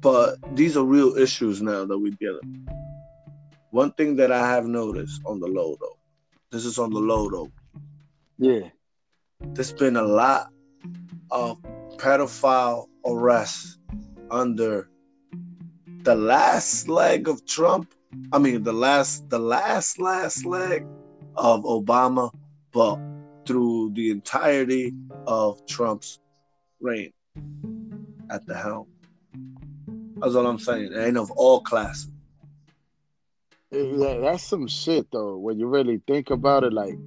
But 0.00 0.38
these 0.56 0.76
are 0.76 0.84
real 0.84 1.16
issues 1.16 1.60
now 1.60 1.84
that 1.84 1.98
we're 1.98 2.16
dealing. 2.20 2.66
One 3.70 3.92
thing 3.92 4.16
that 4.16 4.32
I 4.32 4.48
have 4.48 4.66
noticed 4.66 5.20
on 5.26 5.40
the 5.40 5.46
low 5.46 5.76
though, 5.80 5.98
this 6.50 6.64
is 6.64 6.78
on 6.78 6.90
the 6.90 6.98
low 6.98 7.28
though. 7.30 7.52
Yeah. 8.38 8.68
There's 9.40 9.72
been 9.72 9.96
a 9.96 10.02
lot 10.02 10.50
of 11.30 11.60
pedophile 11.96 12.86
arrests 13.06 13.78
under 14.30 14.88
the 16.02 16.14
last 16.14 16.88
leg 16.88 17.28
of 17.28 17.44
Trump. 17.46 17.94
I 18.32 18.38
mean, 18.38 18.62
the 18.62 18.72
last, 18.72 19.28
the 19.28 19.38
last, 19.38 19.98
last 19.98 20.44
leg 20.44 20.86
of 21.36 21.64
Obama, 21.64 22.32
but 22.72 22.98
through 23.46 23.92
the 23.94 24.10
entirety 24.10 24.94
of 25.26 25.64
Trump's 25.66 26.18
reign 26.80 27.12
at 28.30 28.46
the 28.46 28.54
helm. 28.54 28.86
That's 30.20 30.34
all 30.34 30.46
I'm 30.46 30.58
saying. 30.58 30.92
And 30.94 31.16
of 31.18 31.30
all 31.32 31.60
classes. 31.62 32.08
That's 33.70 34.42
some 34.42 34.66
shit 34.66 35.06
though. 35.12 35.36
When 35.38 35.58
you 35.58 35.66
really 35.68 36.00
think 36.06 36.30
about 36.30 36.64
it, 36.64 36.72
like 36.72 36.98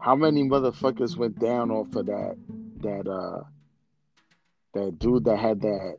how 0.00 0.14
many 0.14 0.44
motherfuckers 0.44 1.16
went 1.16 1.38
down 1.40 1.70
off 1.70 1.94
of 1.96 2.06
that 2.06 2.36
that 2.82 3.08
uh 3.08 3.42
that 4.74 4.98
dude 4.98 5.24
that 5.24 5.38
had 5.38 5.60
that 5.62 5.96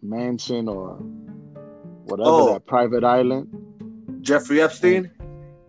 mansion 0.00 0.68
or 0.68 0.94
whatever 2.04 2.28
Oh. 2.30 2.52
that 2.54 2.66
private 2.66 3.04
island. 3.04 3.48
Jeffrey 4.22 4.62
Epstein? 4.62 5.10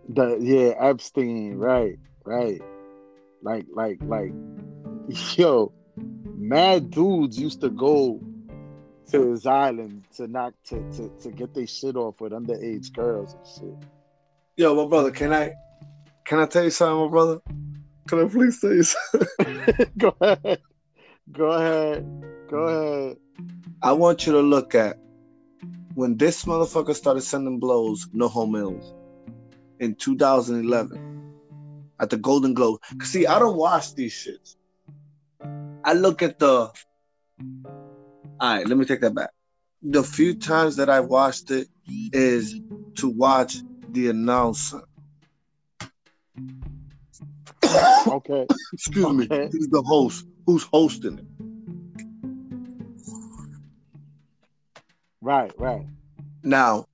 The 0.08 0.38
yeah, 0.40 0.74
Epstein, 0.88 1.56
right, 1.56 1.98
right. 2.24 2.60
Like 3.42 3.66
like 3.74 3.98
like 4.02 4.32
yo, 5.36 5.72
mad 6.36 6.90
dudes 6.90 7.38
used 7.38 7.60
to 7.60 7.68
go 7.68 8.20
to 9.10 9.30
his 9.30 9.46
island 9.46 10.04
to 10.16 10.26
knock 10.26 10.54
to 10.64 10.76
to, 10.92 11.08
to 11.22 11.30
get 11.30 11.54
their 11.54 11.66
shit 11.66 11.96
off 11.96 12.20
with 12.20 12.32
underage 12.32 12.92
girls 12.92 13.34
and 13.34 13.46
shit. 13.46 13.88
Yo, 14.56 14.74
my 14.74 14.88
brother, 14.88 15.10
can 15.10 15.32
I 15.32 15.54
can 16.24 16.38
I 16.38 16.46
tell 16.46 16.64
you 16.64 16.70
something, 16.70 17.04
my 17.04 17.10
brother? 17.10 17.40
Can 18.08 18.24
I 18.24 18.28
please 18.28 18.60
tell 18.60 18.72
you 18.72 18.82
something? 18.82 19.88
go 19.98 20.14
ahead. 20.20 20.60
Go 21.32 21.50
ahead. 21.50 22.24
Go 22.48 22.58
ahead. 22.58 23.16
I 23.82 23.92
want 23.92 24.26
you 24.26 24.32
to 24.32 24.40
look 24.40 24.74
at 24.74 24.98
when 25.94 26.16
this 26.16 26.44
motherfucker 26.44 26.94
started 26.94 27.22
sending 27.22 27.58
blows, 27.58 28.08
no 28.12 28.28
home 28.28 28.52
mills, 28.52 28.94
in 29.80 29.94
2011 29.94 31.14
at 32.00 32.10
the 32.10 32.16
Golden 32.16 32.54
Globe. 32.54 32.80
See, 33.02 33.26
I 33.26 33.38
don't 33.38 33.56
watch 33.56 33.94
these 33.94 34.12
shits. 34.12 34.56
I 35.84 35.92
look 35.92 36.22
at 36.22 36.38
the. 36.38 36.70
All 38.40 38.56
right, 38.56 38.66
let 38.66 38.76
me 38.76 38.84
take 38.84 39.00
that 39.00 39.14
back. 39.14 39.30
The 39.82 40.02
few 40.02 40.34
times 40.34 40.76
that 40.76 40.90
I 40.90 41.00
watched 41.00 41.50
it 41.50 41.68
is 42.12 42.60
to 42.96 43.08
watch 43.08 43.56
the 43.90 44.08
announcer. 44.08 44.82
Okay. 48.06 48.46
Excuse 48.72 49.12
me. 49.12 49.24
Okay. 49.30 49.48
Who's 49.52 49.68
the 49.68 49.82
host? 49.82 50.26
Who's 50.46 50.64
hosting 50.64 51.18
it? 51.18 51.24
Right, 55.20 55.52
right. 55.58 55.86
Now, 56.42 56.86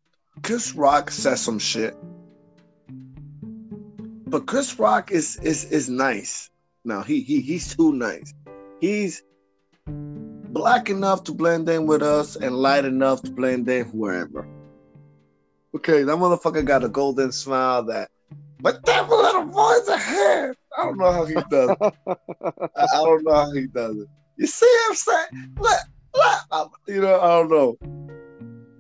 Chris 0.42 0.74
Rock 0.74 1.10
says 1.10 1.40
some 1.40 1.58
shit, 1.58 1.96
but 4.26 4.46
Chris 4.46 4.78
Rock 4.78 5.10
is 5.10 5.36
is 5.38 5.64
is 5.64 5.88
nice. 5.88 6.50
Now 6.84 7.02
he 7.02 7.22
he 7.22 7.40
he's 7.40 7.74
too 7.74 7.92
nice. 7.92 8.32
He's 8.80 9.22
black 10.52 10.90
enough 10.90 11.24
to 11.24 11.32
blend 11.32 11.68
in 11.68 11.86
with 11.86 12.02
us 12.02 12.36
and 12.36 12.56
light 12.56 12.84
enough 12.84 13.22
to 13.22 13.30
blend 13.30 13.68
in 13.68 13.86
wherever. 13.86 14.46
Okay, 15.74 16.02
that 16.02 16.16
motherfucker 16.16 16.64
got 16.64 16.84
a 16.84 16.88
golden 16.88 17.30
smile 17.30 17.84
that, 17.84 18.10
but 18.60 18.84
that 18.86 19.08
little 19.08 19.46
voice 19.46 19.88
ahead. 19.88 20.54
I 20.76 20.84
don't 20.84 20.98
know 20.98 21.12
how 21.12 21.24
he 21.24 21.34
does. 21.50 21.70
It. 21.70 21.94
I, 22.08 22.16
I 22.76 23.04
don't 23.04 23.24
know 23.24 23.34
how 23.34 23.52
he 23.52 23.66
does 23.68 23.96
it. 23.96 24.08
You 24.36 24.46
see 24.46 24.66
what 24.66 24.88
I'm 24.88 24.94
saying? 24.96 25.54
Let, 25.60 25.80
let, 26.14 26.68
you 26.88 27.00
know, 27.00 27.20
I 27.20 27.28
don't 27.28 27.50
know. 27.50 27.78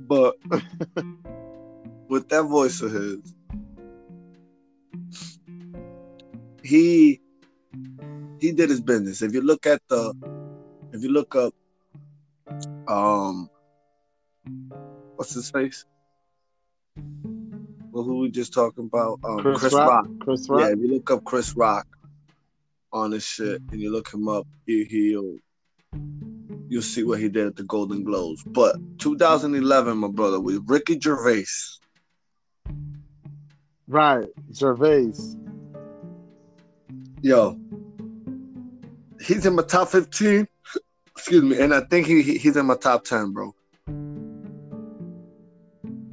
But 0.00 0.36
with 2.08 2.28
that 2.30 2.42
voice 2.44 2.80
of 2.80 2.92
his, 2.92 3.34
he 6.62 7.20
he 8.40 8.52
did 8.52 8.70
his 8.70 8.80
business. 8.80 9.22
If 9.22 9.32
you 9.32 9.42
look 9.42 9.66
at 9.66 9.80
the, 9.88 10.14
if 10.92 11.02
you 11.02 11.10
look 11.10 11.36
up, 11.36 11.52
um, 12.88 13.48
what's 15.16 15.34
his 15.34 15.50
face? 15.50 15.84
Well, 17.92 18.04
who 18.04 18.18
we 18.20 18.30
just 18.30 18.52
talking 18.52 18.84
about? 18.84 19.18
Um, 19.24 19.38
Chris, 19.40 19.58
Chris, 19.60 19.74
Rock. 19.74 19.88
Rock. 19.88 20.06
Chris 20.20 20.46
Yeah, 20.48 20.54
Rock. 20.56 20.70
if 20.72 20.78
you 20.78 20.88
look 20.94 21.10
up 21.10 21.24
Chris 21.24 21.56
Rock 21.56 21.86
on 22.92 23.10
this 23.10 23.24
shit 23.24 23.60
and 23.72 23.80
you 23.80 23.90
look 23.90 24.12
him 24.12 24.28
up, 24.28 24.46
he 24.66 24.84
he'll 24.84 25.36
you'll 26.68 26.82
see 26.82 27.02
what 27.02 27.18
he 27.18 27.28
did 27.28 27.46
at 27.48 27.56
the 27.56 27.64
Golden 27.64 28.04
Globes. 28.04 28.42
But 28.44 28.76
2011, 28.98 29.98
my 29.98 30.08
brother, 30.08 30.40
with 30.40 30.62
Ricky 30.68 30.98
Gervais. 31.00 31.44
Right, 33.88 34.28
Gervais. 34.54 35.14
Yo, 37.22 37.58
he's 39.20 39.44
in 39.46 39.56
my 39.56 39.64
top 39.64 39.88
15. 39.88 40.46
Excuse 41.16 41.42
me, 41.42 41.60
and 41.60 41.74
I 41.74 41.80
think 41.80 42.06
he, 42.06 42.22
he 42.22 42.38
he's 42.38 42.56
in 42.56 42.66
my 42.66 42.76
top 42.76 43.04
10, 43.04 43.32
bro. 43.32 43.54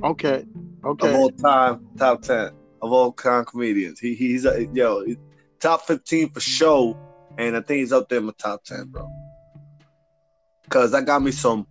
Okay, 0.04 0.46
okay. 0.84 1.10
Of 1.10 1.16
all 1.16 1.30
time, 1.32 1.88
top 1.98 2.22
10 2.22 2.51
of 2.82 2.92
all 2.92 3.12
time 3.12 3.46
comedians. 3.46 4.00
He 4.00 4.16
he's 4.16 4.46
a, 4.46 4.68
yo 4.74 5.04
he's 5.06 5.18
top 5.60 5.88
15 5.88 6.32
for 6.32 6.39
show, 6.39 6.98
and 7.38 7.56
I 7.56 7.62
think 7.62 7.80
he's 7.80 7.94
up 7.94 8.10
there 8.10 8.20
in 8.20 8.25
my 8.25 8.34
top 8.38 8.63
10, 8.63 8.86
bro. 8.88 9.10
Cause 10.70 10.94
I 10.94 11.01
got 11.01 11.22
me 11.22 11.32
some 11.32 11.66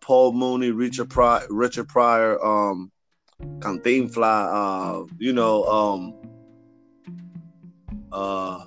Paul 0.00 0.32
Mooney, 0.32 0.70
Richard 0.70 1.10
Pryor, 1.10 1.46
Richard 1.50 1.88
Pryor, 1.88 2.42
um, 2.44 2.92
Cantinflas, 3.40 5.02
uh, 5.02 5.06
you 5.18 5.32
know, 5.32 5.64
um, 5.64 6.14
uh, 8.12 8.64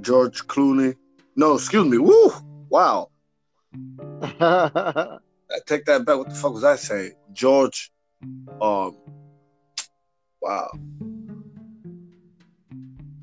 George 0.00 0.46
Clooney. 0.46 0.96
No, 1.36 1.54
excuse 1.54 1.86
me. 1.86 1.98
Woo! 1.98 2.32
Wow. 2.70 3.10
I 4.22 5.18
take 5.66 5.84
that 5.84 6.06
back. 6.06 6.16
What 6.16 6.30
the 6.30 6.34
fuck 6.34 6.54
was 6.54 6.64
I 6.64 6.76
saying? 6.76 7.12
George. 7.34 7.92
Um. 8.60 8.96
Wow. 10.40 10.70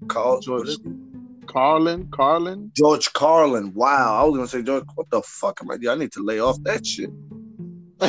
Carl, 0.08 0.42
George- 0.42 0.60
what 0.60 0.68
is 0.70 0.76
it? 0.76 1.48
Carlin, 1.48 2.08
Carlin. 2.12 2.72
George 2.76 3.12
Carlin. 3.14 3.74
Wow. 3.74 4.22
I 4.22 4.24
was 4.26 4.36
gonna 4.36 4.48
say 4.48 4.62
George. 4.62 4.84
What 4.94 5.10
the 5.10 5.24
fuck 5.24 5.60
am 5.64 5.72
I 5.72 5.78
doing? 5.78 5.98
I 5.98 6.00
need 6.00 6.12
to 6.12 6.24
lay 6.24 6.40
off 6.40 6.62
that 6.64 6.86
shit. 6.86 7.10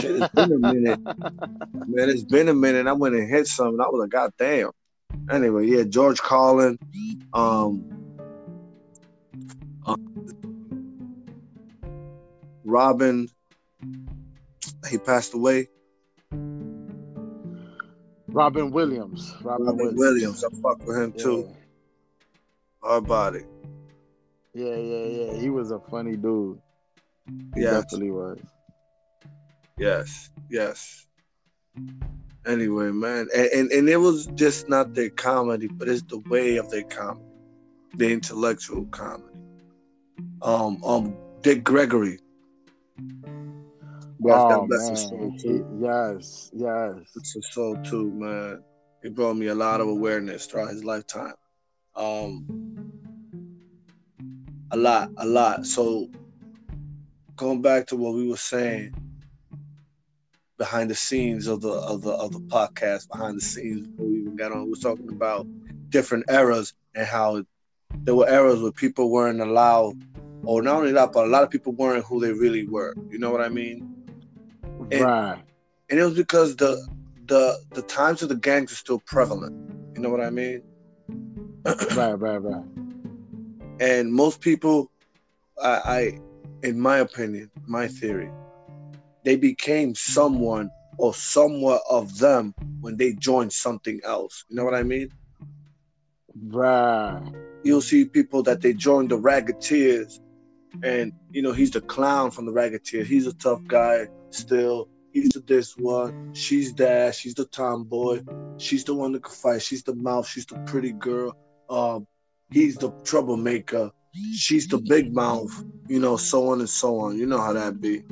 Shit, 0.01 0.17
it's 0.17 0.29
been 0.35 0.53
a 0.53 0.59
minute. 0.59 1.01
Man, 1.87 2.11
it's 2.11 2.25
been 2.25 2.49
a 2.49 2.55
minute. 2.55 2.87
I 2.87 2.93
went 2.93 3.15
and 3.15 3.29
hit 3.29 3.47
something. 3.47 3.81
I 3.81 3.89
was 3.89 4.01
like, 4.01 4.11
God 4.11 4.33
damn. 4.39 4.71
Anyway, 5.31 5.67
yeah, 5.67 5.85
George 5.85 6.21
Carlin. 6.21 6.79
Um. 7.33 7.94
Robin. 12.65 13.29
He 14.91 14.99
passed 14.99 15.35
away. 15.35 15.69
Robin 18.29 18.71
Williams. 18.73 19.35
Robin, 19.43 19.67
Robin 19.67 19.97
Williams. 19.97 20.45
I 20.45 20.49
fuck 20.61 20.85
with 20.87 20.97
him 20.97 21.13
too. 21.13 21.49
Hard 22.83 23.07
body. 23.07 23.41
Yeah, 24.55 24.75
yeah, 24.77 25.05
yeah. 25.05 25.41
He 25.41 25.51
was 25.51 25.71
a 25.71 25.79
funny 25.79 26.17
dude. 26.17 26.59
He 27.55 27.63
Yes. 27.63 27.85
definitely 27.85 28.11
was. 28.11 28.39
Yes, 29.79 30.31
yes. 30.51 31.07
Anyway, 32.47 32.91
man, 32.91 33.27
and, 33.35 33.47
and 33.49 33.73
and 33.73 33.89
it 33.89 33.97
was 33.97 34.27
just 34.35 34.69
not 34.69 34.95
their 34.95 35.09
comedy, 35.11 35.67
but 35.67 35.89
it's 35.89 36.03
the 36.03 36.19
way 36.29 36.57
of 36.57 36.71
their 36.71 36.83
comedy, 36.85 37.25
the 37.97 38.13
intellectual 38.13 38.85
comedy. 38.87 39.39
Um, 40.43 40.83
um, 40.85 41.17
Dick 41.41 41.65
Gregory. 41.65 42.19
Yes, 42.99 44.41
oh, 44.41 44.49
God 44.49 44.69
bless 44.69 44.89
his 44.91 45.03
soul 45.03 45.35
too. 45.39 45.79
yes, 45.81 46.51
yes. 46.55 46.95
It's 47.17 47.35
his 47.35 47.49
soul 47.53 47.77
too, 47.83 48.11
man. 48.13 48.63
He 49.03 49.11
brought 49.11 49.35
me 49.35 49.49
a 49.49 49.55
lot 49.55 49.81
of 49.81 49.89
awareness 49.89 50.47
throughout 50.47 50.71
his 50.71 50.85
lifetime. 50.85 51.35
Um, 51.95 52.47
a 54.71 54.77
lot, 54.77 55.11
a 55.19 55.27
lot. 55.27 55.67
So, 55.67 56.09
going 57.37 57.61
back 57.63 57.87
to 57.89 57.97
what 57.97 58.15
we 58.15 58.29
were 58.29 58.37
saying 58.37 58.95
behind 60.57 60.91
the 60.91 60.95
scenes 60.95 61.47
of 61.47 61.61
the 61.61 61.71
of 61.71 62.03
the 62.03 62.13
of 62.13 62.33
the 62.33 62.41
podcast, 62.41 63.09
behind 63.09 63.37
the 63.37 63.45
scenes 63.45 63.87
before 63.87 64.07
we 64.07 64.21
even 64.21 64.37
got 64.37 64.53
on, 64.53 64.65
we 64.65 64.71
were 64.71 64.77
talking 64.77 65.11
about 65.11 65.47
different 65.91 66.25
eras 66.31 66.73
and 66.95 67.07
how 67.07 67.45
there 68.05 68.15
were 68.15 68.29
eras 68.29 68.61
where 68.61 68.73
people 68.73 69.11
weren't 69.11 69.41
allowed, 69.41 69.95
or 70.47 70.63
not 70.63 70.77
only 70.77 70.93
that, 70.93 71.13
but 71.13 71.27
a 71.27 71.29
lot 71.29 71.43
of 71.43 71.51
people 71.51 71.73
weren't 71.73 72.05
who 72.05 72.21
they 72.21 72.33
really 72.33 72.67
were. 72.67 72.95
You 73.11 73.19
know 73.19 73.31
what 73.31 73.41
I 73.41 73.49
mean? 73.49 74.07
And- 74.91 75.01
right. 75.01 75.43
and 75.91 75.99
it 75.99 76.05
was 76.05 76.15
because 76.15 76.57
the 76.57 76.87
the 77.27 77.59
the 77.71 77.83
times 77.83 78.23
of 78.23 78.29
the 78.29 78.37
gangs 78.37 78.73
are 78.73 78.77
still 78.77 79.01
prevalent. 79.01 79.55
You 79.95 80.03
know 80.03 80.11
what 80.11 80.21
I 80.21 80.31
mean? 80.31 80.63
right, 81.97 82.15
right, 82.15 82.39
right. 82.39 82.65
And 83.81 84.13
most 84.13 84.41
people, 84.41 84.91
I, 85.61 85.69
I, 85.69 86.19
in 86.63 86.79
my 86.79 86.99
opinion, 86.99 87.51
my 87.67 87.89
theory, 87.89 88.31
they 89.25 89.37
became 89.37 89.95
someone 89.95 90.71
or 90.99 91.15
somewhat 91.15 91.83
of 91.89 92.19
them 92.19 92.55
when 92.81 92.97
they 92.97 93.15
joined 93.15 93.53
something 93.53 94.01
else. 94.05 94.45
You 94.49 94.57
know 94.57 94.65
what 94.65 94.75
I 94.75 94.83
mean? 94.83 95.11
Right. 96.37 97.23
You'll 97.63 97.81
see 97.81 98.05
people 98.05 98.43
that 98.45 98.61
they 98.61 98.75
joined 98.75 99.11
the 99.11 99.19
Raggeteers, 99.19 100.21
and 100.83 101.13
you 101.31 101.43
know 101.43 101.53
he's 101.53 101.71
the 101.71 101.81
clown 101.81 102.31
from 102.31 102.47
the 102.47 102.53
Raggeteers. 102.53 103.07
He's 103.07 103.27
a 103.27 103.35
tough 103.35 103.65
guy 103.67 104.09
still. 104.31 104.89
He's 105.13 105.29
the 105.29 105.41
this 105.41 105.77
one. 105.77 106.35
She's 106.35 106.75
that. 106.75 107.15
She's 107.15 107.35
the 107.35 107.45
tomboy. 107.47 108.23
She's 108.57 108.85
the 108.85 108.95
one 108.95 109.13
that 109.13 109.23
can 109.23 109.33
fight. 109.33 109.63
She's 109.63 109.85
the 109.85 109.95
mouth. 109.95 110.27
She's 110.27 110.47
the 110.47 110.59
pretty 110.67 110.93
girl. 110.93 111.37
Um, 111.71 112.07
he's 112.51 112.77
the 112.77 112.91
troublemaker. 113.05 113.91
She's 114.35 114.67
the 114.67 114.79
big 114.79 115.15
mouth. 115.15 115.53
You 115.89 116.01
know, 116.01 116.17
so 116.17 116.49
on 116.49 116.61
and 116.61 116.69
so 116.69 116.99
on. 116.99 117.17
You 117.17 117.27
know 117.27 117.41
how 117.41 117.53
that 117.53 117.81
be. 117.81 118.03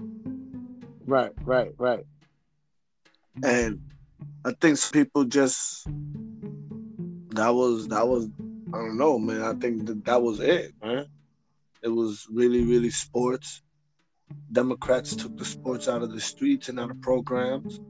Right, 1.07 1.33
right, 1.45 1.73
right. 1.79 2.05
And 3.43 3.81
I 4.45 4.53
think 4.61 4.77
some 4.77 4.93
people 4.93 5.25
just 5.25 5.87
that 7.31 7.51
was 7.51 7.89
that 7.89 8.07
was 8.07 8.29
I 8.73 8.79
don't 8.79 8.97
know, 8.97 9.19
man. 9.19 9.43
I 9.43 9.55
think 9.55 9.87
that 9.87 10.05
that 10.05 10.23
was 10.23 10.41
it, 10.41 10.73
man. 10.83 11.07
It 11.83 11.89
was 11.89 12.27
really, 12.31 12.65
really 12.65 12.91
sports. 12.91 13.63
Democrats 14.53 15.17
took 15.17 15.37
the 15.37 15.45
sports 15.45 15.89
out 15.89 16.03
of 16.03 16.13
the 16.13 16.21
streets 16.21 16.69
and 16.69 16.79
out 16.79 16.91
of 16.91 17.01
programs. 17.01 17.81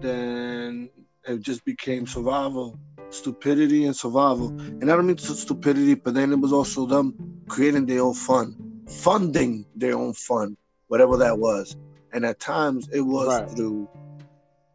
Then 0.00 0.88
it 1.24 1.40
just 1.42 1.64
became 1.64 2.06
survival, 2.06 2.78
stupidity 3.10 3.84
and 3.84 3.94
survival. 3.94 4.48
And 4.80 4.84
I 4.90 4.96
don't 4.96 5.06
mean 5.06 5.18
stu- 5.18 5.34
stupidity, 5.34 5.94
but 5.94 6.14
then 6.14 6.32
it 6.32 6.40
was 6.40 6.52
also 6.52 6.86
them 6.86 7.14
creating 7.48 7.86
their 7.86 8.02
own 8.02 8.14
fun, 8.14 8.56
funding 8.88 9.66
their 9.76 9.94
own 9.96 10.14
fun, 10.14 10.56
whatever 10.88 11.16
that 11.18 11.38
was. 11.38 11.76
And 12.12 12.24
at 12.24 12.40
times 12.40 12.88
it 12.92 13.02
was 13.02 13.28
Right. 13.28 13.50
through 13.50 13.88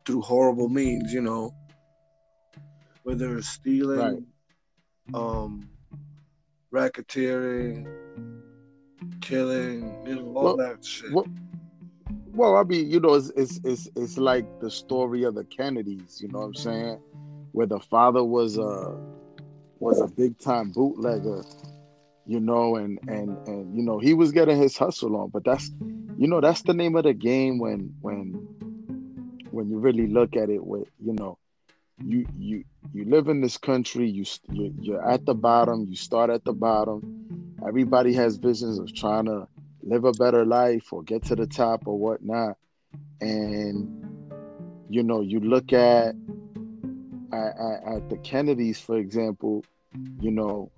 through 0.05 0.21
horrible 0.21 0.69
means, 0.69 1.11
you 1.11 1.19
know, 1.21 1.51
whether 3.01 3.35
it's 3.37 3.49
stealing, 3.49 3.97
Right. 3.97 4.23
um, 5.15 5.67
racketeering, 6.75 7.87
killing, 9.21 9.97
you 10.05 10.15
know, 10.15 10.33
all 10.35 10.43
Well, 10.43 10.57
that 10.57 10.83
shit. 10.83 11.11
Well, 11.11 11.25
well, 12.33 12.57
I 12.57 12.63
mean, 12.63 12.91
you 12.91 12.99
know, 12.99 13.13
it's, 13.13 13.29
it's 13.37 13.59
it's 13.63 13.89
it's 13.95 14.17
like 14.17 14.45
the 14.59 14.69
story 14.69 15.23
of 15.23 15.35
the 15.35 15.45
Kennedys. 15.45 16.21
You 16.21 16.27
know 16.27 16.39
what 16.39 16.45
I'm 16.47 16.53
saying? 16.55 16.99
Where 17.53 17.65
the 17.65 17.79
father 17.79 18.23
was 18.23 18.57
a 18.57 18.97
was 19.79 20.01
a 20.01 20.07
big 20.07 20.37
time 20.37 20.71
bootlegger, 20.71 21.43
you 22.27 22.41
know, 22.41 22.75
and 22.75 22.99
and 23.07 23.37
and 23.47 23.75
you 23.75 23.83
know 23.83 23.99
he 23.99 24.13
was 24.13 24.33
getting 24.33 24.61
his 24.61 24.77
hustle 24.77 25.15
on. 25.15 25.29
But 25.29 25.45
that's 25.45 25.71
you 26.17 26.27
know 26.27 26.41
that's 26.41 26.63
the 26.63 26.73
name 26.73 26.97
of 26.97 27.05
the 27.05 27.13
game 27.13 27.57
when 27.57 27.93
when 28.01 28.33
when 29.51 29.69
you 29.69 29.79
really 29.79 30.07
look 30.07 30.35
at 30.35 30.49
it. 30.49 30.65
With 30.65 30.89
you 30.99 31.13
know, 31.13 31.37
you 32.03 32.25
you 32.37 32.63
you 32.93 33.05
live 33.05 33.27
in 33.27 33.41
this 33.41 33.57
country. 33.57 34.09
You 34.09 34.25
you're, 34.51 35.07
at 35.07 35.25
the 35.25 35.33
bottom. 35.33 35.85
You 35.89 35.95
start 35.95 36.29
at 36.29 36.43
the 36.43 36.53
bottom. 36.53 37.55
Everybody 37.65 38.13
has 38.13 38.37
visions 38.37 38.79
of 38.79 38.93
trying 38.93 39.25
to 39.25 39.47
live 39.83 40.05
a 40.05 40.11
better 40.11 40.45
life 40.45 40.91
or 40.91 41.03
get 41.03 41.23
to 41.25 41.35
the 41.35 41.47
top 41.47 41.87
or 41.87 41.97
whatnot. 41.97 42.57
And 43.21 44.35
you 44.89 45.03
know, 45.03 45.21
you 45.21 45.39
look 45.39 45.73
at 45.73 46.15
at, 47.31 47.57
at, 47.57 47.95
at 47.95 48.09
the 48.09 48.17
Kennedys, 48.23 48.79
for 48.79 48.97
example, 48.97 49.63
you 50.19 50.31
know, 50.31 50.71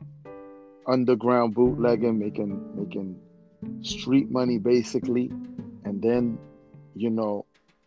underground 0.87 1.55
bootlegging, 1.55 2.19
making 2.19 2.75
making 2.75 3.19
street 3.81 4.29
money 4.29 4.59
basically, 4.59 5.31
and 5.83 6.01
then 6.01 6.37
you 6.95 7.09
know, 7.09 7.45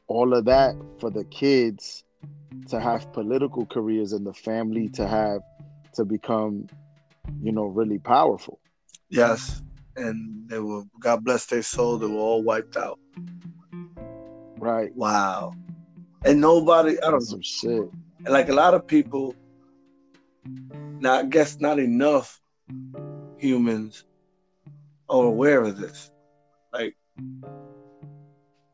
all 0.09 0.35
of 0.35 0.45
that 0.47 0.75
for 0.99 1.11
the 1.11 1.25
kids 1.25 2.05
to 2.69 2.81
have 2.81 3.13
political 3.13 3.67
careers 3.67 4.13
and 4.13 4.27
the 4.27 4.35
family 4.35 4.89
to 4.91 5.07
have 5.07 5.41
to 5.95 6.05
become, 6.05 6.67
you 7.43 7.53
know, 7.53 7.65
really 7.65 7.99
powerful. 7.99 8.61
Yes. 9.09 9.63
And 9.97 10.49
they 10.49 10.59
were, 10.59 10.85
God 11.01 11.25
bless 11.25 11.47
their 11.47 11.63
soul, 11.63 11.99
they 11.99 12.07
were 12.07 12.19
all 12.19 12.43
wiped 12.43 12.77
out. 12.77 12.99
Right. 14.59 14.95
Wow. 14.95 15.55
And 16.25 16.41
nobody, 16.41 16.99
I 17.01 17.11
don't 17.11 17.15
know, 17.15 17.21
some 17.21 17.43
shit. 17.43 17.91
like 18.27 18.49
a 18.49 18.55
lot 18.55 18.75
of 18.75 18.87
people, 18.87 19.35
now 20.99 21.15
I 21.15 21.25
guess 21.25 21.59
not 21.61 21.79
enough 21.79 22.41
humans 23.39 24.05
are 25.09 25.25
aware 25.25 25.63
of 25.63 25.79
this. 25.79 26.11
Like, 26.73 26.97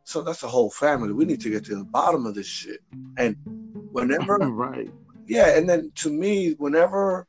so 0.05 0.22
that's 0.22 0.42
a 0.42 0.49
whole 0.49 0.70
family. 0.70 1.12
We 1.12 1.25
need 1.25 1.40
to 1.40 1.51
get 1.51 1.64
to 1.66 1.77
the 1.77 1.85
bottom 1.85 2.27
of 2.27 2.35
this 2.35 2.46
shit. 2.46 2.81
And 3.16 3.37
whenever, 3.96 4.37
right. 4.38 4.90
yeah, 5.26 5.56
and 5.56 5.68
then 5.68 5.90
to 5.96 6.11
me, 6.11 6.52
whenever 6.59 7.26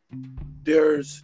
there's, 0.63 1.23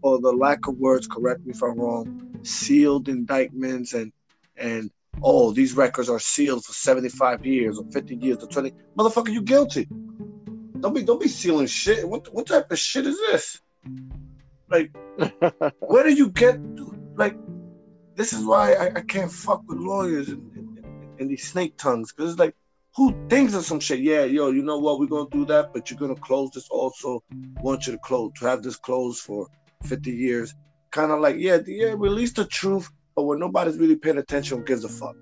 for 0.00 0.20
the 0.20 0.32
lack 0.32 0.66
of 0.68 0.78
words, 0.78 1.06
correct 1.08 1.44
me 1.44 1.52
if 1.52 1.62
I'm 1.62 1.78
wrong, 1.78 2.38
sealed 2.42 3.08
indictments 3.08 3.94
and 3.94 4.12
and 4.56 4.90
oh, 5.22 5.50
these 5.52 5.74
records 5.74 6.08
are 6.08 6.20
sealed 6.20 6.64
for 6.64 6.72
75 6.72 7.44
years 7.44 7.78
or 7.78 7.84
50 7.90 8.16
years 8.16 8.42
or 8.42 8.46
20. 8.46 8.72
Motherfucker, 8.96 9.32
you 9.32 9.42
guilty. 9.42 9.86
Don't 10.80 10.94
be 10.94 11.02
don't 11.02 11.20
be 11.20 11.28
sealing 11.28 11.66
shit. 11.66 12.08
What 12.08 12.32
what 12.32 12.46
type 12.46 12.70
of 12.70 12.78
shit 12.78 13.06
is 13.06 13.18
this? 13.18 13.60
Like, 14.68 14.94
where 15.80 16.04
do 16.04 16.12
you 16.12 16.30
get 16.30 16.60
like 17.16 17.36
this 18.14 18.32
is 18.32 18.44
why 18.44 18.74
I, 18.74 18.86
I 18.96 19.00
can't 19.02 19.30
fuck 19.30 19.62
with 19.66 19.78
lawyers 19.78 20.28
and, 20.28 20.55
and, 21.18 21.30
these 21.30 21.50
snake 21.50 21.76
tongues 21.76 22.12
because 22.12 22.32
it's 22.32 22.40
like 22.40 22.54
who 22.96 23.14
thinks 23.28 23.52
of 23.52 23.64
some 23.64 23.78
shit? 23.78 24.00
Yeah, 24.00 24.24
yo, 24.24 24.50
you 24.50 24.62
know 24.62 24.78
what? 24.78 24.98
We're 24.98 25.06
gonna 25.06 25.28
do 25.30 25.44
that, 25.46 25.74
but 25.74 25.90
you're 25.90 25.98
gonna 25.98 26.16
close 26.16 26.50
this 26.52 26.66
also. 26.70 27.22
Want 27.60 27.86
you 27.86 27.92
to 27.92 27.98
close 27.98 28.32
to 28.38 28.46
have 28.46 28.62
this 28.62 28.76
closed 28.76 29.20
for 29.20 29.48
50 29.84 30.10
years. 30.10 30.54
Kind 30.90 31.12
of 31.12 31.20
like, 31.20 31.36
yeah, 31.38 31.58
yeah, 31.66 31.94
release 31.94 32.32
the 32.32 32.46
truth, 32.46 32.88
but 33.14 33.24
when 33.24 33.38
nobody's 33.38 33.76
really 33.76 33.96
paying 33.96 34.16
attention, 34.16 34.64
gives 34.64 34.84
a 34.84 34.88
fuck. 34.88 35.14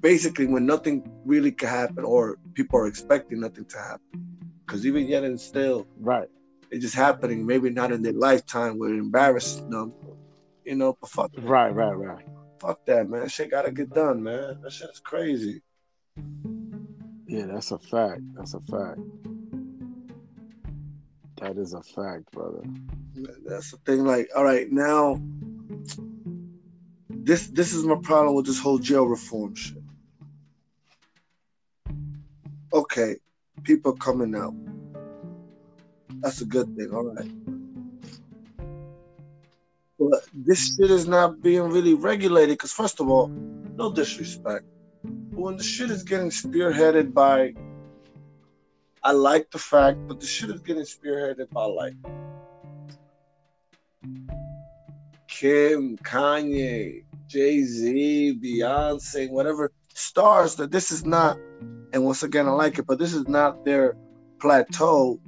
Basically, 0.00 0.46
when 0.46 0.64
nothing 0.64 1.10
really 1.26 1.52
can 1.52 1.68
happen, 1.68 2.04
or 2.04 2.38
people 2.54 2.78
are 2.78 2.86
expecting 2.86 3.40
nothing 3.40 3.66
to 3.66 3.76
happen, 3.76 4.38
because 4.64 4.86
even 4.86 5.06
yet 5.06 5.24
and 5.24 5.38
still, 5.38 5.86
right, 6.00 6.28
it's 6.70 6.80
just 6.82 6.94
happening. 6.94 7.44
Maybe 7.44 7.68
not 7.68 7.92
in 7.92 8.00
their 8.00 8.14
lifetime, 8.14 8.78
we're 8.78 8.94
embarrassing 8.94 9.68
them, 9.68 9.92
you 10.64 10.76
know. 10.76 10.96
But 10.98 11.10
fuck, 11.10 11.32
right, 11.36 11.68
right, 11.68 11.92
right. 11.92 12.24
Fuck 12.60 12.84
that, 12.86 13.08
man. 13.08 13.28
Shit 13.28 13.50
gotta 13.50 13.70
get 13.70 13.90
done, 13.90 14.22
man. 14.22 14.60
That 14.62 14.72
shit 14.72 14.90
is 14.90 15.00
crazy. 15.00 15.62
Yeah, 17.26 17.46
that's 17.46 17.70
a 17.70 17.78
fact. 17.78 18.22
That's 18.34 18.54
a 18.54 18.60
fact. 18.60 19.00
That 21.40 21.56
is 21.56 21.74
a 21.74 21.82
fact, 21.82 22.32
brother. 22.32 22.62
That's 23.46 23.70
the 23.70 23.76
thing. 23.78 24.04
Like, 24.04 24.28
all 24.34 24.44
right, 24.44 24.70
now 24.70 25.20
this 27.10 27.48
this 27.48 27.72
is 27.72 27.84
my 27.84 27.96
problem 28.02 28.34
with 28.34 28.46
this 28.46 28.58
whole 28.58 28.78
jail 28.78 29.04
reform 29.04 29.54
shit. 29.54 29.82
Okay, 32.72 33.16
people 33.62 33.92
coming 33.92 34.34
out. 34.34 34.54
That's 36.20 36.40
a 36.40 36.46
good 36.46 36.74
thing, 36.76 36.90
all 36.92 37.04
right. 37.04 37.30
But 39.98 40.28
this 40.32 40.70
hmm. 40.70 40.82
shit 40.82 40.90
is 40.90 41.08
not 41.08 41.42
being 41.42 41.62
really 41.62 41.94
regulated 41.94 42.56
because, 42.56 42.72
first 42.72 43.00
of 43.00 43.08
all, 43.08 43.28
no 43.28 43.92
disrespect, 43.92 44.64
but 45.04 45.40
when 45.40 45.56
the 45.56 45.62
shit 45.62 45.90
is 45.90 46.02
getting 46.02 46.30
spearheaded 46.30 47.12
by, 47.12 47.54
I 49.02 49.12
like 49.12 49.50
the 49.50 49.58
fact, 49.58 49.98
but 50.06 50.20
the 50.20 50.26
shit 50.26 50.50
is 50.50 50.60
getting 50.60 50.82
spearheaded 50.82 51.50
by 51.50 51.64
like 51.64 51.94
Kim, 55.28 55.96
Kanye, 55.98 57.04
Jay 57.28 57.62
Z, 57.62 58.40
Beyonce, 58.42 59.30
whatever 59.30 59.72
stars 59.94 60.54
that 60.56 60.70
this 60.70 60.90
is 60.90 61.04
not, 61.04 61.38
and 61.92 62.04
once 62.04 62.22
again, 62.22 62.46
I 62.48 62.50
like 62.50 62.78
it, 62.78 62.86
but 62.86 62.98
this 62.98 63.14
is 63.14 63.28
not 63.28 63.64
their 63.64 63.96
plateau 64.40 65.20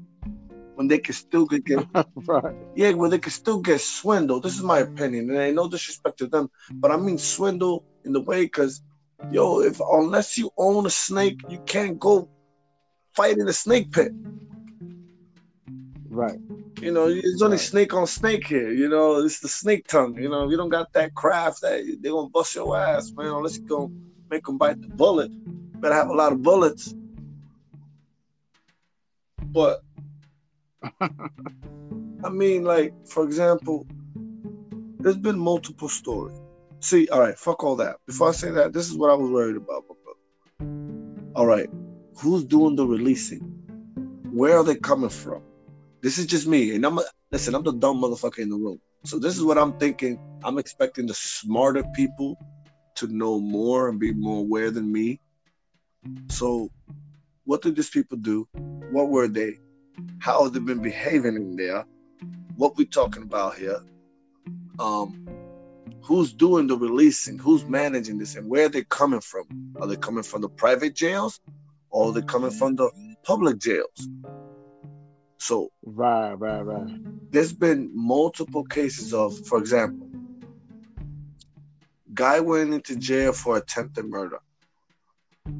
when 0.81 0.89
they 0.89 0.97
can 0.97 1.13
still 1.13 1.45
get, 1.45 1.63
get 1.67 1.87
right. 2.27 2.55
yeah, 2.75 2.93
when 2.93 3.11
they 3.11 3.19
can 3.19 3.31
still 3.31 3.61
get 3.61 3.83
swindled. 3.83 4.43
This 4.43 4.57
is 4.57 4.63
my 4.63 4.79
opinion, 4.79 5.29
and 5.29 5.39
ain't 5.39 5.57
no 5.57 5.69
disrespect 5.69 6.17
to 6.21 6.27
them, 6.27 6.49
but 6.73 6.91
I 6.91 6.97
mean 6.97 7.19
swindle 7.19 7.85
in 8.07 8.15
the 8.15 8.23
way 8.23 8.45
because, 8.45 8.81
yo, 9.31 9.61
if 9.61 9.79
unless 9.79 10.39
you 10.39 10.51
own 10.57 10.87
a 10.87 10.91
snake, 10.91 11.39
you 11.51 11.59
can't 11.67 11.99
go 11.99 12.31
fight 13.13 13.37
in 13.37 13.47
a 13.47 13.53
snake 13.53 13.93
pit. 13.93 14.11
Right. 16.09 16.39
You 16.81 16.93
know, 16.93 17.09
it's 17.09 17.43
only 17.43 17.59
snake 17.59 17.93
on 17.93 18.07
snake 18.07 18.47
here. 18.47 18.71
You 18.71 18.89
know, 18.89 19.23
it's 19.23 19.41
the 19.41 19.49
snake 19.49 19.87
tongue. 19.87 20.17
You 20.17 20.31
know, 20.31 20.49
you 20.49 20.57
don't 20.57 20.71
got 20.71 20.95
that 20.95 21.15
craft, 21.15 21.61
that 21.61 21.99
they're 22.01 22.13
gonna 22.13 22.31
bust 22.31 22.55
your 22.55 22.75
ass, 22.75 23.13
man. 23.13 23.27
Unless 23.27 23.59
you 23.59 23.65
go 23.65 23.93
make 24.31 24.47
them 24.47 24.57
bite 24.57 24.81
the 24.81 24.89
bullet. 24.89 25.31
Better 25.79 25.95
have 25.95 26.09
a 26.09 26.15
lot 26.15 26.33
of 26.33 26.41
bullets. 26.41 26.95
But 29.53 29.83
I 32.25 32.29
mean, 32.31 32.65
like 32.65 32.95
for 33.07 33.25
example, 33.25 33.87
there's 34.99 35.17
been 35.17 35.39
multiple 35.39 35.89
stories. 35.89 36.37
See, 36.81 37.09
all 37.09 37.21
right, 37.21 37.37
fuck 37.37 37.63
all 37.63 37.77
that. 37.77 37.97
Before 38.07 38.29
I 38.29 38.33
say 38.33 38.51
that, 38.51 38.73
this 38.73 38.89
is 38.89 38.97
what 38.97 39.11
I 39.11 39.15
was 39.15 39.31
worried 39.31 39.57
about. 39.57 39.85
All 41.35 41.47
right, 41.47 41.69
who's 42.19 42.45
doing 42.45 42.77
the 42.77 42.87
releasing? 42.87 43.41
Where 44.33 44.57
are 44.57 44.65
they 44.65 44.77
coming 44.77 45.11
from? 45.11 45.43
This 46.03 46.19
is 46.19 46.27
just 46.27 46.47
me, 46.47 46.75
and 46.75 46.85
I'm 46.85 46.99
a, 46.99 47.05
listen. 47.31 47.55
I'm 47.55 47.63
the 47.63 47.73
dumb 47.73 48.01
motherfucker 48.01 48.39
in 48.39 48.49
the 48.49 48.57
room. 48.57 48.81
So 49.05 49.19
this 49.19 49.37
is 49.37 49.43
what 49.43 49.59
I'm 49.59 49.79
thinking. 49.79 50.19
I'm 50.45 50.59
expecting 50.59 51.07
the 51.07 51.15
smarter 51.15 51.85
people 51.95 52.39
to 52.97 53.07
know 53.07 53.41
more 53.41 53.89
and 53.89 53.99
be 53.99 54.13
more 54.13 54.41
aware 54.41 54.71
than 54.71 54.91
me. 54.91 55.21
So, 56.29 56.71
what 57.45 57.63
did 57.63 57.77
these 57.77 57.91
people 57.91 58.19
do? 58.19 58.49
What 58.91 59.09
were 59.09 59.29
they? 59.29 59.59
How 60.19 60.45
have 60.45 60.53
they 60.53 60.61
been 60.61 60.83
behaving 60.83 61.37
in 61.37 61.57
there? 61.57 61.85
What 62.57 62.77
we 62.77 62.85
talking 62.85 63.23
about 63.23 63.57
here? 63.57 63.81
Um, 64.79 65.27
who's 66.03 66.33
doing 66.33 66.67
the 66.67 66.77
releasing? 66.77 67.39
Who's 67.39 67.65
managing 67.65 68.19
this? 68.19 68.37
And 68.37 68.49
where 68.49 68.67
are 68.67 68.69
they 68.69 68.85
coming 68.85 69.21
from? 69.21 69.47
Are 69.81 69.87
they 69.87 69.97
coming 69.97 70.23
from 70.23 70.43
the 70.43 70.49
private 70.49 70.95
jails, 70.95 71.41
or 71.91 72.09
are 72.09 72.13
they 72.13 72.23
coming 72.23 72.51
from 72.51 72.77
the 72.77 72.91
public 73.23 73.59
jails? 73.59 74.09
So 75.39 75.71
right, 75.85 76.35
right, 76.35 76.61
right. 76.61 77.01
There's 77.31 77.53
been 77.53 77.91
multiple 77.95 78.65
cases 78.65 79.15
of, 79.15 79.39
for 79.47 79.59
example, 79.59 80.09
guy 82.13 82.41
went 82.41 82.75
into 82.75 82.97
jail 82.97 83.33
for 83.33 83.57
attempted 83.57 84.05
murder. 84.05 84.39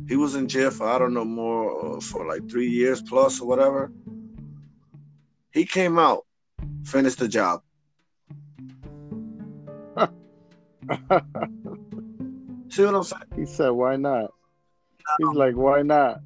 He 0.09 0.17
was 0.17 0.35
in 0.35 0.49
jail 0.49 0.71
for 0.71 0.87
I 0.87 0.99
don't 0.99 1.15
know 1.15 1.25
more 1.25 1.97
uh, 1.97 2.01
for 2.01 2.27
like 2.27 2.51
three 2.51 2.69
years 2.69 3.01
plus 3.01 3.41
or 3.41 3.49
whatever. 3.49 3.93
He 5.53 5.65
came 5.65 5.99
out, 5.99 6.27
finished 6.85 7.19
the 7.19 7.29
job. 7.29 7.63
See 12.69 12.85
what 12.85 12.95
I'm 12.95 13.03
saying? 13.03 13.23
He 13.37 13.47
said, 13.47 13.71
"Why 13.71 13.97
not?" 13.97 14.33
He's 15.19 15.35
like, 15.35 15.57
"Why 15.57 15.83
not?" 15.83 16.21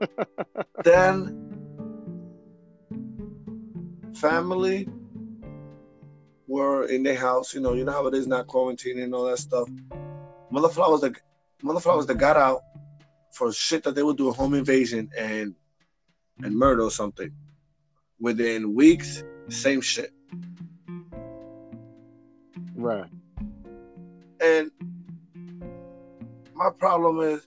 then 0.84 1.44
family 4.14 4.88
were 6.46 6.86
in 6.86 7.02
their 7.02 7.16
house. 7.16 7.52
You 7.52 7.60
know, 7.60 7.74
you 7.74 7.84
know 7.84 7.92
how 7.92 8.06
it 8.06 8.14
is 8.14 8.26
not 8.26 8.46
quarantining 8.46 9.04
and 9.04 9.14
all 9.14 9.26
that 9.26 9.38
stuff. 9.38 9.68
Mother 10.50 10.70
Flowers 10.70 11.02
that 11.02 11.12
Mother 11.62 11.80
Flowers 11.80 12.06
that 12.06 12.16
got 12.16 12.38
out 12.38 12.62
for 13.32 13.52
shit 13.52 13.82
that 13.82 13.94
they 13.94 14.02
would 14.02 14.16
do 14.16 14.28
a 14.28 14.32
home 14.32 14.54
invasion 14.54 15.10
and 15.16 15.54
and 16.42 16.56
murder 16.56 16.82
or 16.82 16.90
something. 16.90 17.30
Within 18.20 18.74
weeks, 18.74 19.22
same 19.48 19.80
shit. 19.80 20.12
Right. 22.74 23.10
And 24.40 24.70
my 26.54 26.70
problem 26.70 27.20
is, 27.20 27.46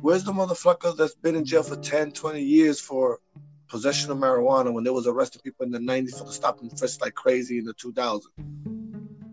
where's 0.00 0.24
the 0.24 0.32
motherfucker 0.32 0.96
that's 0.96 1.14
been 1.14 1.36
in 1.36 1.44
jail 1.44 1.62
for 1.62 1.76
10, 1.76 2.12
20 2.12 2.42
years 2.42 2.80
for 2.80 3.20
possession 3.68 4.10
of 4.10 4.18
marijuana 4.18 4.72
when 4.72 4.84
they 4.84 4.90
was 4.90 5.06
arresting 5.06 5.42
people 5.42 5.66
in 5.66 5.72
the 5.72 5.78
90s 5.78 6.18
for 6.18 6.24
the 6.24 6.32
stop 6.32 6.60
and 6.60 6.76
frisk 6.78 7.02
like 7.02 7.14
crazy 7.14 7.58
in 7.58 7.64
the 7.64 7.74
2000s? 7.74 8.22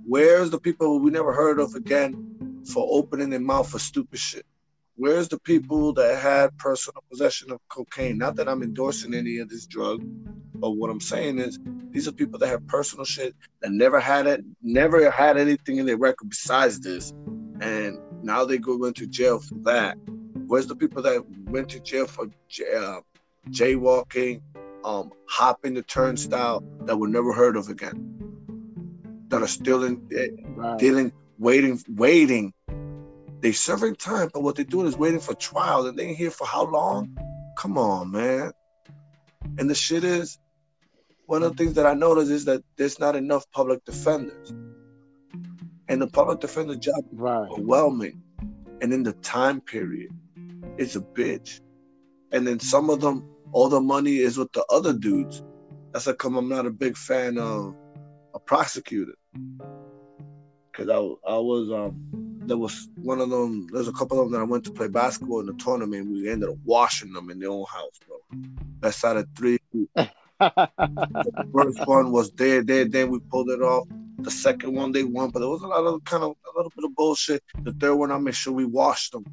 Where's 0.05 0.49
the 0.49 0.59
people 0.59 0.99
we 0.99 1.11
never 1.11 1.33
heard 1.33 1.59
of 1.59 1.73
again 1.75 2.63
for 2.71 2.87
opening 2.91 3.29
their 3.29 3.39
mouth 3.39 3.69
for 3.69 3.79
stupid 3.79 4.19
shit? 4.19 4.45
Where's 4.97 5.27
the 5.27 5.39
people 5.39 5.91
that 5.93 6.19
had 6.19 6.57
personal 6.57 7.03
possession 7.11 7.51
of 7.51 7.59
cocaine? 7.67 8.17
Not 8.17 8.37
that 8.37 8.47
I'm 8.47 8.63
endorsing 8.63 9.13
any 9.13 9.39
of 9.39 9.49
this 9.49 9.65
drug, 9.65 10.01
but 10.53 10.71
what 10.71 10.89
I'm 10.89 11.01
saying 11.01 11.37
is 11.37 11.59
these 11.91 12.07
are 12.07 12.13
people 12.13 12.39
that 12.39 12.47
have 12.47 12.65
personal 12.67 13.03
shit 13.03 13.35
that 13.61 13.71
never 13.71 13.99
had 13.99 14.25
it, 14.25 14.45
never 14.61 15.11
had 15.11 15.37
anything 15.37 15.77
in 15.77 15.85
their 15.85 15.97
record 15.97 16.29
besides 16.29 16.79
this, 16.79 17.11
and 17.59 17.99
now 18.23 18.45
they 18.45 18.57
go 18.57 18.85
into 18.85 19.05
jail 19.05 19.39
for 19.39 19.55
that. 19.63 19.97
Where's 20.47 20.67
the 20.67 20.77
people 20.77 21.01
that 21.01 21.25
went 21.47 21.67
to 21.69 21.81
jail 21.81 22.07
for 22.07 22.27
uh, 22.77 22.99
jaywalking, 23.49 24.41
um, 24.85 25.11
hopping 25.27 25.73
the 25.73 25.81
turnstile 25.81 26.63
that 26.85 26.95
were 26.95 27.09
never 27.09 27.33
heard 27.33 27.57
of 27.57 27.67
again? 27.67 28.13
That 29.27 29.41
are 29.41 29.47
still 29.47 29.83
in, 29.83 30.07
eh, 30.15 30.27
Right. 30.55 30.79
dealing, 30.79 31.11
waiting, 31.37 31.83
waiting. 31.89 32.53
They 33.41 33.51
serving 33.51 33.95
time, 33.95 34.29
but 34.33 34.43
what 34.43 34.55
they're 34.55 34.65
doing 34.65 34.87
is 34.87 34.97
waiting 34.97 35.19
for 35.19 35.35
trial, 35.35 35.85
and 35.85 35.97
they 35.97 36.07
ain't 36.07 36.17
here 36.17 36.31
for 36.31 36.47
how 36.47 36.65
long? 36.65 37.09
Come 37.57 37.77
on, 37.77 38.11
man. 38.11 38.51
And 39.57 39.69
the 39.69 39.75
shit 39.75 40.03
is, 40.03 40.39
one 41.27 41.43
of 41.43 41.55
the 41.55 41.63
things 41.63 41.75
that 41.75 41.85
I 41.85 41.93
noticed 41.93 42.31
is 42.31 42.45
that 42.45 42.63
there's 42.77 42.99
not 42.99 43.15
enough 43.15 43.49
public 43.51 43.83
defenders. 43.85 44.53
And 45.87 46.01
the 46.01 46.07
public 46.07 46.39
defender 46.39 46.75
job 46.75 46.97
is 47.11 47.19
Right. 47.19 47.49
overwhelming. 47.51 48.21
And 48.81 48.93
in 48.93 49.03
the 49.03 49.13
time 49.13 49.61
period, 49.61 50.11
it's 50.77 50.95
a 50.95 51.01
bitch. 51.01 51.61
And 52.31 52.45
then 52.45 52.59
some 52.59 52.89
of 52.89 53.01
them, 53.01 53.23
all 53.51 53.69
the 53.69 53.79
money 53.81 54.17
is 54.17 54.37
with 54.37 54.51
the 54.51 54.65
other 54.69 54.93
dudes. 54.93 55.43
That's 55.93 56.05
how 56.05 56.13
come 56.13 56.35
I'm 56.35 56.49
not 56.49 56.65
a 56.65 56.71
big 56.71 56.97
fan 56.97 57.37
of 57.37 57.75
a 58.33 58.39
prosecutor. 58.39 59.13
Cause 60.73 60.89
I, 60.89 60.97
I 60.97 61.37
was 61.37 61.71
um 61.71 62.24
there 62.47 62.57
was 62.57 62.87
one 62.95 63.19
of 63.19 63.29
them 63.29 63.67
there's 63.71 63.87
a 63.87 63.93
couple 63.93 64.19
of 64.19 64.25
them 64.25 64.33
that 64.33 64.41
I 64.41 64.49
went 64.49 64.63
to 64.65 64.71
play 64.71 64.87
basketball 64.87 65.39
in 65.39 65.47
the 65.47 65.53
tournament. 65.53 66.11
We 66.11 66.29
ended 66.29 66.49
up 66.49 66.57
washing 66.63 67.13
them 67.13 67.29
in 67.29 67.39
their 67.39 67.49
own 67.49 67.65
house, 67.65 67.99
bro. 68.07 68.17
Best 68.79 69.03
out 69.03 69.17
of 69.17 69.27
three. 69.35 69.59
The 70.37 71.47
first 71.53 71.87
one 71.87 72.11
was 72.11 72.29
there, 72.31 72.61
there, 72.61 72.83
then 72.83 73.09
we 73.09 73.19
pulled 73.19 73.49
it 73.49 73.61
off. 73.61 73.87
The 74.19 74.29
second 74.29 74.75
one 74.75 74.91
they 74.91 75.03
won, 75.03 75.29
but 75.29 75.39
there 75.39 75.47
was 75.47 75.61
a 75.61 75.67
lot 75.67 75.85
of 75.85 76.03
kind 76.03 76.23
of 76.23 76.31
a 76.31 76.57
little 76.57 76.71
bit 76.75 76.83
of 76.83 76.93
bullshit. 76.93 77.41
The 77.63 77.71
third 77.71 77.95
one 77.95 78.11
I 78.11 78.17
made 78.17 78.35
sure 78.35 78.51
we 78.51 78.65
washed 78.65 79.13
them. 79.13 79.25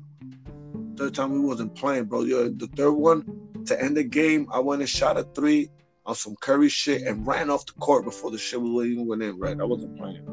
Third 0.96 1.14
time 1.14 1.33
we 1.33 1.40
wasn't 1.40 1.75
playing, 1.75 2.05
bro. 2.05 2.25
The 2.25 2.68
third 2.77 2.92
one 2.92 3.25
to 3.66 3.83
end 3.83 3.96
the 3.96 4.05
game, 4.05 4.46
I 4.53 4.61
went 4.61 4.81
and 4.81 4.88
shot 4.88 5.18
a 5.18 5.25
three 5.35 5.70
on 6.07 6.14
some 6.14 6.37
curry 6.40 6.68
shit 6.68 7.03
and 7.03 7.27
ran 7.27 7.51
off 7.51 7.66
the 7.66 7.72
court 7.75 8.05
before 8.05 8.31
the 8.31 8.38
shit 8.38 8.61
was 8.61 8.87
even 8.87 9.07
went 9.07 9.22
in. 9.22 9.38
Right, 9.38 9.59
I 9.61 9.64
wasn't 9.64 9.96
playing. 9.96 10.25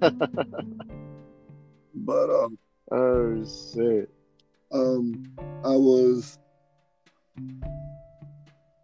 But 1.94 2.30
um, 2.30 2.58
oh 2.92 3.44
shit. 3.44 4.08
um, 4.72 5.22
I 5.64 5.76
was. 5.76 6.38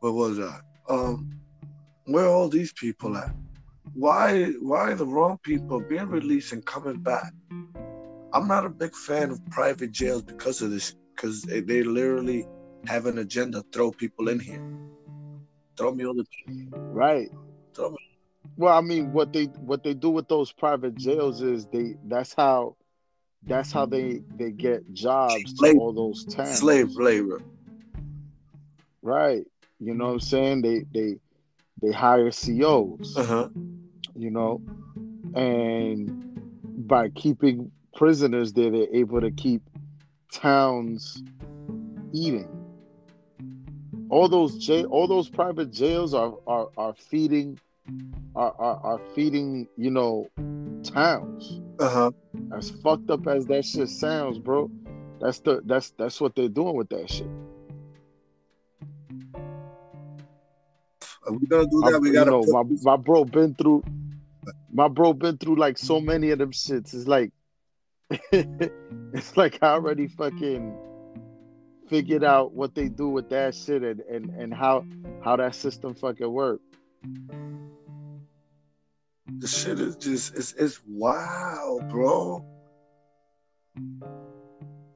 Where 0.00 0.12
was 0.12 0.38
I? 0.38 0.60
Um, 0.88 1.30
where 2.04 2.24
are 2.24 2.28
all 2.28 2.48
these 2.48 2.72
people 2.72 3.16
at? 3.16 3.30
Why, 3.94 4.46
why 4.60 4.92
are 4.92 4.94
the 4.94 5.06
wrong 5.06 5.38
people 5.42 5.80
being 5.80 6.08
released 6.08 6.52
and 6.52 6.64
coming 6.64 6.98
back? 6.98 7.32
I'm 8.32 8.46
not 8.46 8.66
a 8.66 8.68
big 8.68 8.94
fan 8.94 9.30
of 9.30 9.44
private 9.46 9.92
jails 9.92 10.22
because 10.22 10.60
of 10.60 10.70
this, 10.70 10.94
because 11.14 11.42
they, 11.42 11.60
they 11.60 11.82
literally 11.82 12.46
have 12.86 13.06
an 13.06 13.18
agenda. 13.18 13.64
Throw 13.72 13.90
people 13.90 14.28
in 14.28 14.38
here. 14.38 14.62
Throw 15.76 15.94
me 15.94 16.04
on 16.04 16.16
the. 16.16 16.24
Right. 16.92 17.30
Throw 17.74 17.90
me. 17.90 18.15
Well, 18.56 18.76
I 18.76 18.80
mean, 18.80 19.12
what 19.12 19.32
they 19.32 19.44
what 19.44 19.82
they 19.82 19.94
do 19.94 20.10
with 20.10 20.28
those 20.28 20.52
private 20.52 20.94
jails 20.96 21.42
is 21.42 21.66
they 21.66 21.96
that's 22.04 22.34
how 22.34 22.76
that's 23.46 23.70
how 23.70 23.86
they 23.86 24.22
they 24.36 24.50
get 24.50 24.92
jobs 24.92 25.52
to 25.54 25.78
all 25.78 25.92
those 25.92 26.24
towns. 26.24 26.58
Slave 26.58 26.96
labor. 26.96 27.42
Right. 29.02 29.44
You 29.78 29.94
know 29.94 30.06
what 30.06 30.12
I'm 30.14 30.20
saying? 30.20 30.62
They 30.62 30.84
they 30.92 31.18
they 31.82 31.92
hire 31.92 32.30
COs, 32.30 33.14
Uh 33.16 33.24
huh. 33.24 33.48
you 34.14 34.30
know, 34.30 34.62
and 35.34 36.88
by 36.88 37.10
keeping 37.10 37.70
prisoners 37.94 38.52
there, 38.54 38.70
they're 38.70 38.86
able 38.94 39.20
to 39.20 39.30
keep 39.30 39.62
towns 40.32 41.22
eating. 42.12 42.48
All 44.08 44.28
those 44.28 44.56
jail, 44.64 44.86
all 44.86 45.06
those 45.06 45.28
private 45.28 45.70
jails 45.70 46.14
are 46.14 46.34
are, 46.46 46.68
are 46.78 46.94
feeding, 46.94 47.58
are, 48.34 48.54
are 48.58 48.80
are 48.82 49.00
feeding, 49.14 49.66
you 49.76 49.90
know, 49.90 50.28
towns. 50.82 51.60
Uh 51.78 51.88
huh. 51.88 52.10
As 52.56 52.70
fucked 52.70 53.10
up 53.10 53.26
as 53.26 53.46
that 53.46 53.64
shit 53.64 53.88
sounds, 53.88 54.38
bro, 54.38 54.70
that's 55.20 55.40
the 55.40 55.62
that's 55.64 55.90
that's 55.98 56.20
what 56.20 56.34
they're 56.34 56.48
doing 56.48 56.76
with 56.76 56.88
that 56.90 57.10
shit. 57.10 57.28
Are 61.26 61.32
we 61.32 61.46
gonna 61.46 61.66
do 61.66 61.82
I- 61.84 61.92
that? 61.92 62.00
We 62.00 62.08
you 62.08 62.14
gotta. 62.14 62.30
know, 62.30 62.44
my, 62.48 62.62
my 62.82 62.96
bro 62.96 63.24
been 63.24 63.54
through 63.54 63.82
my 64.72 64.88
bro 64.88 65.12
been 65.12 65.38
through 65.38 65.56
like 65.56 65.78
so 65.78 66.00
many 66.00 66.30
of 66.30 66.38
them 66.38 66.52
shits. 66.52 66.94
It's 66.94 67.06
like 67.06 67.32
it's 68.32 69.36
like 69.36 69.58
I 69.62 69.68
already 69.68 70.06
fucking 70.06 70.76
figured 71.88 72.24
out 72.24 72.52
what 72.52 72.74
they 72.74 72.88
do 72.88 73.08
with 73.08 73.28
that 73.30 73.54
shit 73.54 73.82
and, 73.82 74.00
and, 74.00 74.30
and 74.30 74.54
how 74.54 74.84
how 75.24 75.36
that 75.36 75.54
system 75.54 75.94
fucking 75.94 76.30
work. 76.30 76.60
The 79.38 79.46
shit 79.46 79.80
is 79.80 79.96
just 79.96 80.34
it's 80.34 80.52
it's 80.54 80.80
wow, 80.86 81.78
bro. 81.90 82.44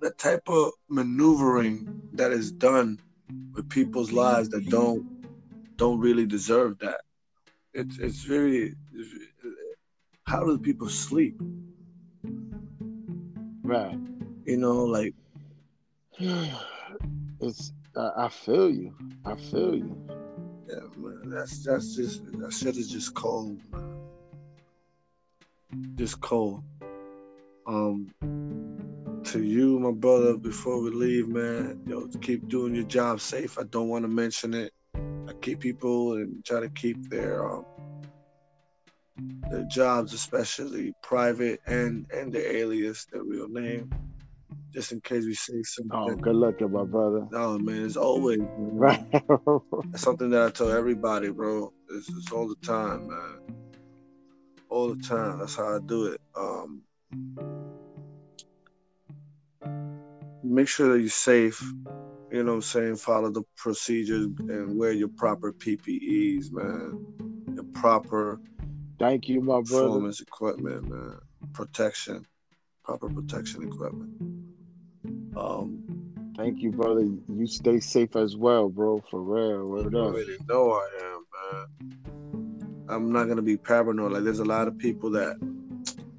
The 0.00 0.10
type 0.12 0.48
of 0.48 0.72
maneuvering 0.88 2.00
that 2.14 2.32
is 2.32 2.50
done 2.52 2.98
with 3.52 3.68
people's 3.68 4.12
lives 4.12 4.48
that 4.50 4.68
don't 4.68 5.06
don't 5.76 6.00
really 6.00 6.26
deserve 6.26 6.78
that. 6.78 7.00
It's 7.74 7.98
it's 7.98 8.22
very. 8.22 8.74
How 10.26 10.44
do 10.44 10.58
people 10.58 10.88
sleep? 10.88 11.40
Right. 13.62 13.98
You 14.44 14.56
know, 14.56 14.84
like 14.84 15.14
It's 17.40 17.72
I, 17.96 18.10
I 18.24 18.28
feel 18.28 18.70
you. 18.70 18.94
I 19.24 19.34
feel 19.34 19.74
you. 19.74 19.96
yeah, 20.68 20.80
man, 20.96 21.30
that's 21.30 21.64
that's 21.64 21.96
just 21.96 22.24
that 22.38 22.52
shit 22.52 22.76
is 22.76 22.88
just 22.88 23.14
cold, 23.14 23.58
man. 23.72 23.89
Just 25.96 26.20
cold. 26.20 26.62
Um, 27.66 28.10
to 29.24 29.42
you, 29.42 29.78
my 29.78 29.92
brother, 29.92 30.36
before 30.36 30.80
we 30.82 30.90
leave, 30.90 31.28
man, 31.28 31.80
yo, 31.86 32.08
keep 32.20 32.48
doing 32.48 32.74
your 32.74 32.84
job 32.84 33.20
safe. 33.20 33.58
I 33.58 33.62
don't 33.64 33.88
want 33.88 34.04
to 34.04 34.08
mention 34.08 34.54
it. 34.54 34.72
I 34.94 35.32
keep 35.40 35.60
people 35.60 36.14
and 36.14 36.44
try 36.44 36.60
to 36.60 36.68
keep 36.70 37.08
their 37.10 37.48
um, 37.48 37.64
their 39.50 39.64
jobs, 39.64 40.12
especially 40.12 40.92
private 41.02 41.60
and 41.66 42.06
and 42.12 42.32
their 42.32 42.56
alias, 42.56 43.06
their 43.12 43.22
real 43.22 43.48
name, 43.48 43.92
just 44.72 44.92
in 44.92 45.00
case 45.00 45.24
we 45.24 45.34
say 45.34 45.62
something. 45.62 45.92
Oh, 45.96 46.16
good 46.16 46.34
looking, 46.34 46.72
my 46.72 46.84
brother. 46.84 47.26
No, 47.30 47.58
man, 47.58 47.84
it's 47.84 47.96
always 47.96 48.38
man. 48.38 48.70
Right. 48.72 49.22
That's 49.92 50.02
something 50.02 50.30
that 50.30 50.42
I 50.42 50.50
tell 50.50 50.70
everybody, 50.70 51.28
bro. 51.30 51.72
It's, 51.90 52.08
it's 52.08 52.32
all 52.32 52.48
the 52.48 52.56
time, 52.66 53.08
man. 53.08 53.59
All 54.70 54.94
the 54.94 55.02
time. 55.02 55.38
That's 55.38 55.56
how 55.56 55.76
I 55.76 55.78
do 55.84 56.06
it. 56.06 56.20
Um, 56.36 56.82
make 60.42 60.68
sure 60.68 60.92
that 60.92 61.00
you're 61.00 61.08
safe. 61.08 61.60
You 62.30 62.44
know 62.44 62.52
what 62.52 62.56
I'm 62.56 62.62
saying? 62.62 62.96
Follow 62.96 63.30
the 63.30 63.42
procedures 63.56 64.26
and 64.38 64.78
wear 64.78 64.92
your 64.92 65.08
proper 65.08 65.52
PPEs, 65.52 66.52
man. 66.52 67.04
Your 67.54 67.64
proper 67.74 68.40
Thank 68.98 69.28
you, 69.28 69.40
my 69.40 69.60
brother. 69.62 69.88
performance 69.88 70.20
equipment, 70.20 70.88
man. 70.88 71.18
Protection. 71.52 72.26
Proper 72.84 73.08
protection 73.08 73.64
equipment. 73.64 74.10
Um, 75.36 75.82
Thank 76.36 76.62
you, 76.62 76.70
brother. 76.70 77.02
You 77.02 77.46
stay 77.46 77.80
safe 77.80 78.16
as 78.16 78.36
well, 78.36 78.68
bro. 78.68 79.02
For 79.10 79.20
real. 79.20 79.82
You 79.82 79.86
up. 79.88 79.94
already 79.94 80.38
know 80.48 80.70
I 80.70 80.88
am, 81.02 81.24
man. 81.52 82.09
I'm 82.90 83.12
not 83.12 83.28
gonna 83.28 83.42
be 83.42 83.56
paranoid. 83.56 84.12
Like 84.12 84.24
there's 84.24 84.40
a 84.40 84.44
lot 84.44 84.68
of 84.68 84.76
people 84.76 85.10
that 85.10 85.36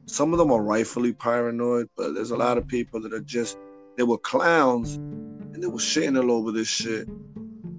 some 0.05 0.33
of 0.33 0.39
them 0.39 0.51
are 0.51 0.61
rightfully 0.61 1.13
paranoid, 1.13 1.89
but 1.95 2.13
there's 2.13 2.31
a 2.31 2.37
lot 2.37 2.57
of 2.57 2.67
people 2.67 3.01
that 3.01 3.13
are 3.13 3.21
just 3.21 3.57
they 3.97 4.03
were 4.03 4.17
clowns 4.17 4.95
and 4.95 5.61
they 5.61 5.67
were 5.67 5.77
shitting 5.77 6.21
all 6.21 6.31
over 6.31 6.51
this 6.51 6.67
shit, 6.67 7.07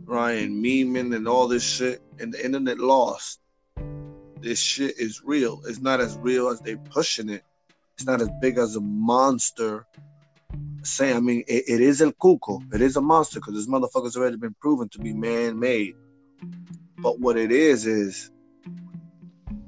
right? 0.05 0.33
And 0.33 0.63
memeing 0.63 1.15
and 1.15 1.27
all 1.27 1.49
this 1.49 1.65
shit, 1.65 2.03
and 2.21 2.33
the 2.33 2.45
internet 2.45 2.79
lost. 2.79 3.41
This 4.41 4.59
shit 4.59 4.99
is 4.99 5.23
real. 5.25 5.63
It's 5.67 5.81
not 5.81 6.01
as 6.01 6.19
real 6.19 6.49
as 6.49 6.61
they 6.61 6.77
pushing 6.77 7.29
it. 7.29 7.45
It's 7.95 8.07
not 8.07 8.21
as 8.21 8.29
big 8.41 8.59
as 8.59 8.77
a 8.77 8.81
monster. 8.81 9.87
Say, 10.83 11.15
I 11.15 11.21
mean, 11.21 11.45
it, 11.47 11.65
it 11.69 11.81
is 11.81 12.03
El 12.03 12.13
Cuco. 12.13 12.61
It 12.75 12.83
is 12.83 12.97
a 12.97 13.01
monster 13.01 13.39
because 13.39 13.55
this 13.55 13.69
motherfucker's 13.69 14.17
already 14.17 14.37
been 14.37 14.55
proven 14.61 14.89
to 14.91 14.99
be 14.99 15.13
man-made. 15.13 15.95
But 16.99 17.21
what 17.21 17.37
it 17.37 17.53
is 17.53 17.87
is, 17.87 18.31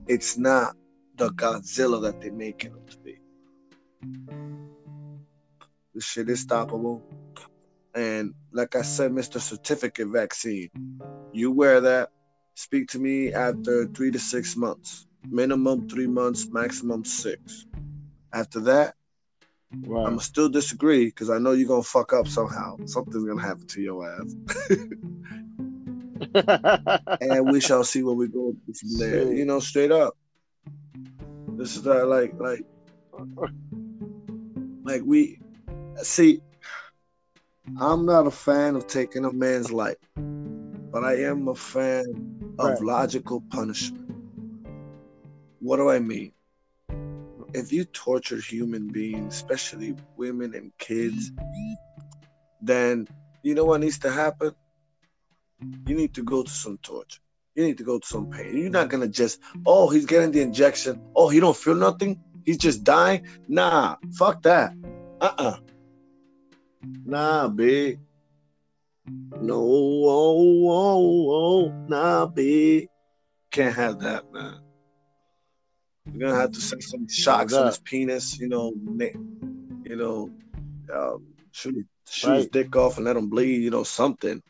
it's 0.07 0.37
not 0.37 0.77
the 1.17 1.31
Godzilla 1.31 2.01
that 2.03 2.21
they 2.21 2.31
making 2.31 2.73
him 2.73 2.87
to 2.91 2.99
be. 2.99 3.19
This 5.95 6.05
shit 6.05 6.29
is 6.29 6.45
stoppable. 6.45 7.03
And 7.95 8.35
like 8.53 8.75
I 8.75 8.83
said, 8.83 9.13
Mr. 9.13 9.41
Certificate 9.41 10.09
Vaccine, 10.09 10.71
you 11.33 11.53
wear 11.53 11.81
that. 11.81 12.11
Speak 12.57 12.89
to 12.89 12.99
me 12.99 13.33
after 13.33 13.87
three 13.87 14.11
to 14.11 14.19
six 14.19 14.57
months. 14.57 15.07
Minimum 15.29 15.89
three 15.89 16.07
months, 16.07 16.49
maximum 16.51 17.05
six. 17.05 17.67
After 18.33 18.61
that, 18.61 18.95
I'm 20.07 20.19
still 20.21 20.49
disagree 20.49 21.07
because 21.07 21.31
I 21.31 21.39
know 21.39 21.53
you're 21.53 21.69
gonna 21.69 21.83
fuck 21.83 22.13
up 22.13 22.29
somehow. 22.29 22.77
Something's 22.87 23.25
gonna 23.25 23.41
happen 23.41 23.67
to 23.67 23.81
your 23.81 24.09
ass, 24.09 24.35
and 27.21 27.47
we 27.47 27.61
shall 27.61 27.85
see 27.85 28.03
where 28.03 28.15
we 28.15 28.29
go 28.29 28.55
from 28.81 28.99
there. 28.99 29.33
You 29.33 29.45
know, 29.45 29.61
straight 29.61 29.93
up. 29.93 30.15
This 31.57 31.77
is 31.77 31.83
that 31.83 32.07
like 32.07 32.35
like 32.39 32.65
like 34.85 35.03
we 35.05 35.39
see. 36.03 36.41
I'm 37.81 38.07
not 38.07 38.27
a 38.27 38.31
fan 38.31 38.77
of 38.77 38.87
taking 38.87 39.25
a 39.25 39.33
man's 39.33 39.73
life, 39.73 39.97
but 40.17 41.03
I 41.03 41.15
am 41.23 41.49
a 41.49 41.55
fan 41.55 42.05
of 42.59 42.67
Right. 42.67 42.81
logical 42.81 43.43
punishment. 43.51 44.11
What 45.61 45.79
do 45.79 45.91
I 45.91 45.99
mean? 45.99 46.33
If 47.53 47.73
you 47.73 47.85
torture 47.85 48.37
human 48.37 48.89
beings, 48.89 49.35
especially 49.35 49.97
women 50.17 50.55
and 50.55 50.73
kids, 50.79 51.33
then 52.61 53.09
you 53.43 53.55
know 53.55 53.65
what 53.65 53.81
needs 53.81 53.99
to 54.01 54.11
happen? 54.11 54.55
You 55.87 55.95
need 55.97 56.15
to 56.15 56.23
go 56.23 56.43
to 56.43 56.51
some 56.51 56.79
torture. 56.79 57.21
You 57.55 57.65
need 57.65 57.79
to 57.79 57.85
go 57.85 57.99
to 57.99 58.07
some 58.07 58.29
pain. 58.31 58.57
You're 58.57 58.71
not 58.71 58.89
gonna 58.89 59.09
just, 59.09 59.41
oh, 59.65 59.89
he's 59.89 60.07
getting 60.07 60.33
the 60.33 60.41
injection. 60.41 61.01
Oh, 61.15 61.29
he 61.29 61.41
don't 61.41 61.57
feel 61.57 61.75
nothing. 61.75 62.21
He's 62.45 62.59
just 62.59 62.85
dying. 62.85 63.27
Nah, 63.49 63.97
fuck 64.13 64.43
that. 64.43 64.75
Uh-uh. 65.21 65.59
Nah, 67.05 67.49
big. 67.49 68.01
No, 69.41 69.61
oh, 69.61 70.69
oh, 70.69 71.31
oh, 71.31 71.85
nah, 71.89 72.27
big. 72.27 72.89
Can't 73.51 73.75
have 73.75 74.01
that, 74.01 74.33
man. 74.33 74.61
We're 76.07 76.27
gonna 76.27 76.41
have 76.41 76.53
to 76.53 76.61
send 76.61 76.83
some 76.83 77.09
shocks 77.09 77.53
on 77.53 77.67
his 77.67 77.79
penis, 77.79 78.39
you 78.39 78.49
know, 78.49 78.73
you 79.85 79.97
know, 79.97 80.31
um, 80.93 81.27
shoot, 81.53 81.87
shoot 82.09 82.35
his 82.35 82.47
dick 82.49 82.75
off 82.77 82.97
and 82.97 83.07
let 83.07 83.17
him 83.17 83.29
bleed, 83.29 83.63
you 83.63 83.71
know, 83.71 83.85
something. 83.85 84.43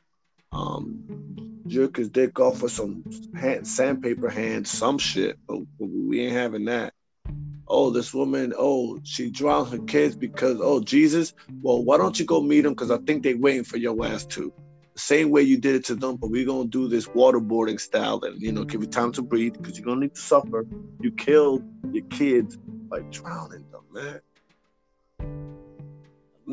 Um, 0.55 1.62
jerk 1.67 1.97
his 1.97 2.09
dick 2.09 2.38
off 2.38 2.62
with 2.62 2.73
some 2.73 3.05
hand, 3.38 3.67
sandpaper 3.67 4.29
hands, 4.29 4.71
some 4.71 4.99
shit. 4.99 5.37
But 5.49 5.61
we 5.79 6.21
ain't 6.21 6.33
having 6.33 6.64
that. 6.67 6.95
Oh, 7.67 7.90
this 7.90 8.12
woman, 8.12 8.53
oh, 8.57 9.01
she 9.03 9.31
drowned 9.31 9.71
her 9.71 9.79
kids 9.79 10.14
because, 10.14 10.59
oh, 10.61 10.81
Jesus. 10.81 11.33
Well, 11.62 11.83
why 11.83 11.97
don't 11.97 12.19
you 12.21 12.27
go 12.27 12.40
meet 12.40 12.61
them? 12.61 12.75
Because 12.75 12.90
I 12.90 12.99
think 12.99 13.23
they 13.23 13.35
waiting 13.35 13.64
for 13.64 13.79
your 13.79 14.05
ass 14.07 14.25
too. 14.27 14.53
Same 14.97 15.31
way 15.31 15.43
you 15.43 15.57
did 15.57 15.75
it 15.75 15.85
to 15.87 15.97
them, 15.97 16.17
but 16.17 16.31
we're 16.31 16.47
gonna 16.47 16.69
do 16.69 16.87
this 16.87 17.09
waterboarding 17.09 17.81
style 17.81 18.21
and 18.23 18.40
you 18.40 18.53
know, 18.53 18.62
give 18.64 18.81
you 18.81 18.87
time 18.87 19.11
to 19.12 19.23
breathe 19.23 19.55
because 19.55 19.77
you're 19.77 19.87
gonna 19.87 20.03
need 20.03 20.14
to 20.14 20.21
suffer. 20.21 20.67
You 21.01 21.11
killed 21.11 21.64
your 21.90 22.05
kids 22.07 22.57
by 22.88 23.01
drowning 23.11 23.64
them, 23.73 23.83
man. 23.93 24.21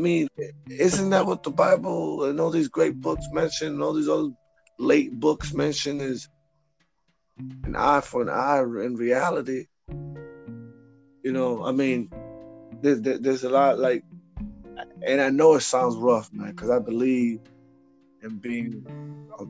I 0.01 0.03
mean, 0.03 0.29
isn't 0.67 1.11
that 1.11 1.27
what 1.27 1.43
the 1.43 1.51
Bible 1.51 2.23
and 2.23 2.39
all 2.39 2.49
these 2.49 2.69
great 2.69 2.99
books 2.99 3.23
mention, 3.31 3.67
and 3.67 3.83
all 3.83 3.93
these 3.93 4.09
other 4.09 4.29
late 4.79 5.19
books 5.19 5.53
mention 5.53 6.01
is 6.01 6.27
an 7.65 7.75
eye 7.75 8.01
for 8.01 8.23
an 8.23 8.29
eye 8.29 8.61
in 8.61 8.95
reality? 8.95 9.67
You 11.21 11.31
know, 11.31 11.63
I 11.63 11.71
mean, 11.71 12.09
there's 12.81 12.99
there's 13.01 13.43
a 13.43 13.49
lot 13.51 13.77
like, 13.77 14.03
and 15.05 15.21
I 15.21 15.29
know 15.29 15.53
it 15.53 15.61
sounds 15.61 15.95
rough, 15.97 16.33
man, 16.33 16.49
because 16.49 16.71
I 16.71 16.79
believe 16.79 17.41
in 18.23 18.39
being 18.39 18.83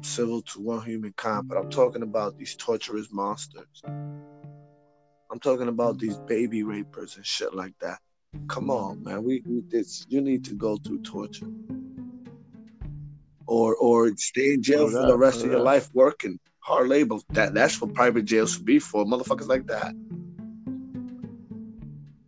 civil 0.02 0.42
to 0.42 0.60
one 0.60 0.84
humankind, 0.84 1.48
but 1.48 1.60
I'm 1.60 1.70
talking 1.70 2.02
about 2.04 2.38
these 2.38 2.58
torturous 2.58 3.08
monsters. 3.10 3.82
I'm 3.86 5.40
talking 5.40 5.70
about 5.70 5.98
these 5.98 6.18
baby 6.18 6.64
rapers 6.64 7.16
and 7.16 7.26
shit 7.26 7.54
like 7.54 7.80
that. 7.80 8.00
Come 8.48 8.70
on, 8.70 9.04
man. 9.04 9.24
We, 9.24 9.42
we 9.46 9.62
this 9.70 10.06
you 10.10 10.22
need 10.22 10.46
to 10.46 10.54
go 10.54 10.78
through 10.78 11.02
torture. 11.02 11.48
Or 13.48 13.76
or 13.76 14.16
stay 14.18 14.54
in 14.54 14.62
jail 14.64 14.90
for 14.90 15.06
the 15.06 15.18
rest 15.18 15.44
of 15.44 15.52
your 15.52 15.60
life 15.60 15.90
working 15.94 16.40
hard 16.60 16.88
labor. 16.88 17.18
That 17.32 17.54
that's 17.54 17.82
what 17.82 17.94
private 17.94 18.24
jails 18.24 18.54
should 18.54 18.66
be 18.66 18.80
for, 18.80 19.06
motherfuckers 19.06 19.48
like 19.48 19.68
that. 19.68 19.94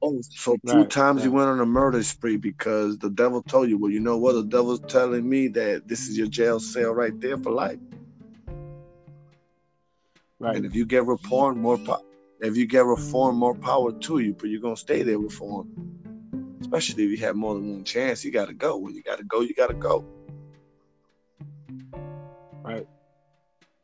Oh, 0.02 0.22
so 0.22 0.58
two 0.66 0.80
Right, 0.80 0.90
times 0.90 1.24
you 1.24 1.32
went 1.32 1.48
on 1.48 1.62
a 1.62 1.66
murder 1.66 2.04
spree 2.04 2.36
because 2.36 2.98
the 2.98 3.10
devil 3.10 3.42
told 3.42 3.70
you, 3.70 3.78
well, 3.78 3.92
you 3.92 4.02
know 4.02 4.18
what? 4.18 4.34
The 4.34 4.44
devil's 4.44 4.82
telling 4.82 5.30
me 5.30 5.48
that 5.50 5.88
this 5.88 6.10
is 6.10 6.18
your 6.18 6.28
jail 6.28 6.60
cell 6.60 6.92
right 6.92 7.18
there 7.22 7.38
for 7.38 7.52
life. 7.52 7.80
Right. 10.40 10.58
And 10.58 10.66
if 10.66 10.76
you 10.76 10.86
get 10.86 11.06
reformed, 11.06 11.60
more 11.62 11.78
po- 11.78 12.04
if 12.42 12.58
you 12.58 12.66
get 12.68 12.84
reformed, 12.84 13.38
more 13.38 13.56
power 13.56 13.94
to 13.94 14.20
you. 14.20 14.34
But 14.34 14.50
you're 14.50 14.60
gonna 14.60 14.76
stay 14.76 15.04
there 15.04 15.20
reformed. 15.20 15.83
Especially 16.64 17.04
if 17.04 17.12
you 17.12 17.18
have 17.18 17.36
more 17.36 17.56
than 17.56 17.70
one 17.74 17.84
chance, 17.84 18.24
you 18.24 18.32
gotta 18.32 18.54
go. 18.54 18.78
When 18.78 18.96
you 18.96 19.04
gotta 19.04 19.26
go, 19.26 19.42
you 19.42 19.54
gotta 19.54 19.74
go. 19.74 20.06
Right. 22.64 22.88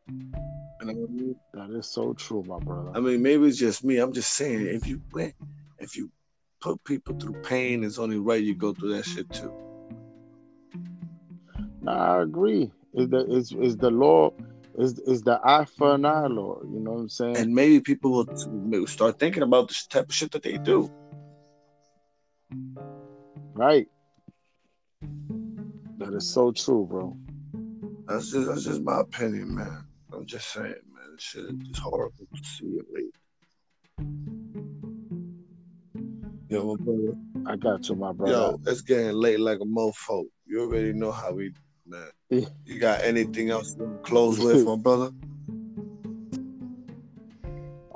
And 0.08 0.90
I 0.90 0.94
mean, 0.94 1.36
That 1.54 1.72
is 1.72 1.92
so 1.92 2.14
true, 2.14 2.42
my 2.48 2.58
brother. 2.60 2.92
I 2.96 3.02
mean, 3.02 3.22
maybe 3.22 3.48
it's 3.48 3.58
just 3.58 3.84
me. 3.84 3.98
I'm 3.98 4.14
just 4.14 4.34
saying, 4.34 4.66
if 4.66 4.88
you 4.88 5.02
went, 5.12 5.36
if 5.78 5.98
you 5.98 6.10
put 6.62 6.82
people 6.86 7.20
through 7.20 7.36
pain, 7.44 7.84
it's 7.84 8.00
only 8.00 8.18
right 8.18 8.42
you 8.42 8.56
go 8.56 8.74
through 8.74 8.94
that 8.94 9.04
shit 9.04 9.30
too. 9.34 9.54
Nah, 11.82 12.20
I 12.20 12.24
agree. 12.24 12.72
Is 12.94 13.10
the 13.10 13.26
is 13.30 13.52
is 13.52 13.76
the 13.76 13.92
law 13.92 14.32
is 14.78 15.00
is 15.00 15.22
the 15.22 15.38
eye 15.44 15.66
for 15.66 15.96
an 15.96 16.06
eye 16.06 16.28
law? 16.28 16.62
You 16.64 16.80
know 16.80 16.92
what 16.92 17.00
I'm 17.02 17.10
saying? 17.10 17.36
And 17.36 17.54
maybe 17.54 17.82
people 17.82 18.12
will 18.12 18.30
will 18.46 18.88
start 18.88 19.20
thinking 19.20 19.44
about 19.44 19.68
this 19.68 19.86
type 19.86 20.08
of 20.08 20.16
shit 20.16 20.32
that 20.32 20.44
they 20.44 20.58
do. 20.58 20.90
Right. 23.54 23.88
That 25.98 26.14
is 26.14 26.28
so 26.28 26.52
true, 26.52 26.88
bro. 26.90 27.18
That's 28.08 28.32
just 28.32 28.48
that's 28.48 28.64
just 28.64 28.82
my 28.82 29.02
opinion, 29.02 29.56
man. 29.56 29.86
I'm 30.14 30.26
just 30.26 30.52
saying, 30.52 30.68
man. 30.68 31.12
This 31.14 31.22
shit 31.22 31.46
is 31.46 31.54
just 31.68 31.80
horrible 31.80 32.26
to 32.34 32.44
see 32.44 32.66
it 32.66 32.86
late. 32.94 33.14
Yo, 36.50 36.76
my 36.76 36.84
brother. 36.84 37.18
I 37.46 37.56
got 37.56 37.88
you, 37.90 37.96
my 37.96 38.12
brother. 38.12 38.34
Yo, 38.34 38.60
it's 38.66 38.82
getting 38.82 39.14
late 39.14 39.40
like 39.40 39.60
a 39.60 39.66
mofo. 39.66 40.26
You 40.48 40.62
already 40.62 40.94
know 40.94 41.12
how 41.12 41.34
we, 41.34 41.54
man. 41.86 42.10
You 42.30 42.80
got 42.80 43.04
anything 43.04 43.50
else 43.50 43.76
to 43.76 44.00
close 44.04 44.40
with, 44.40 44.66
my 44.66 44.76
brother? 44.76 45.12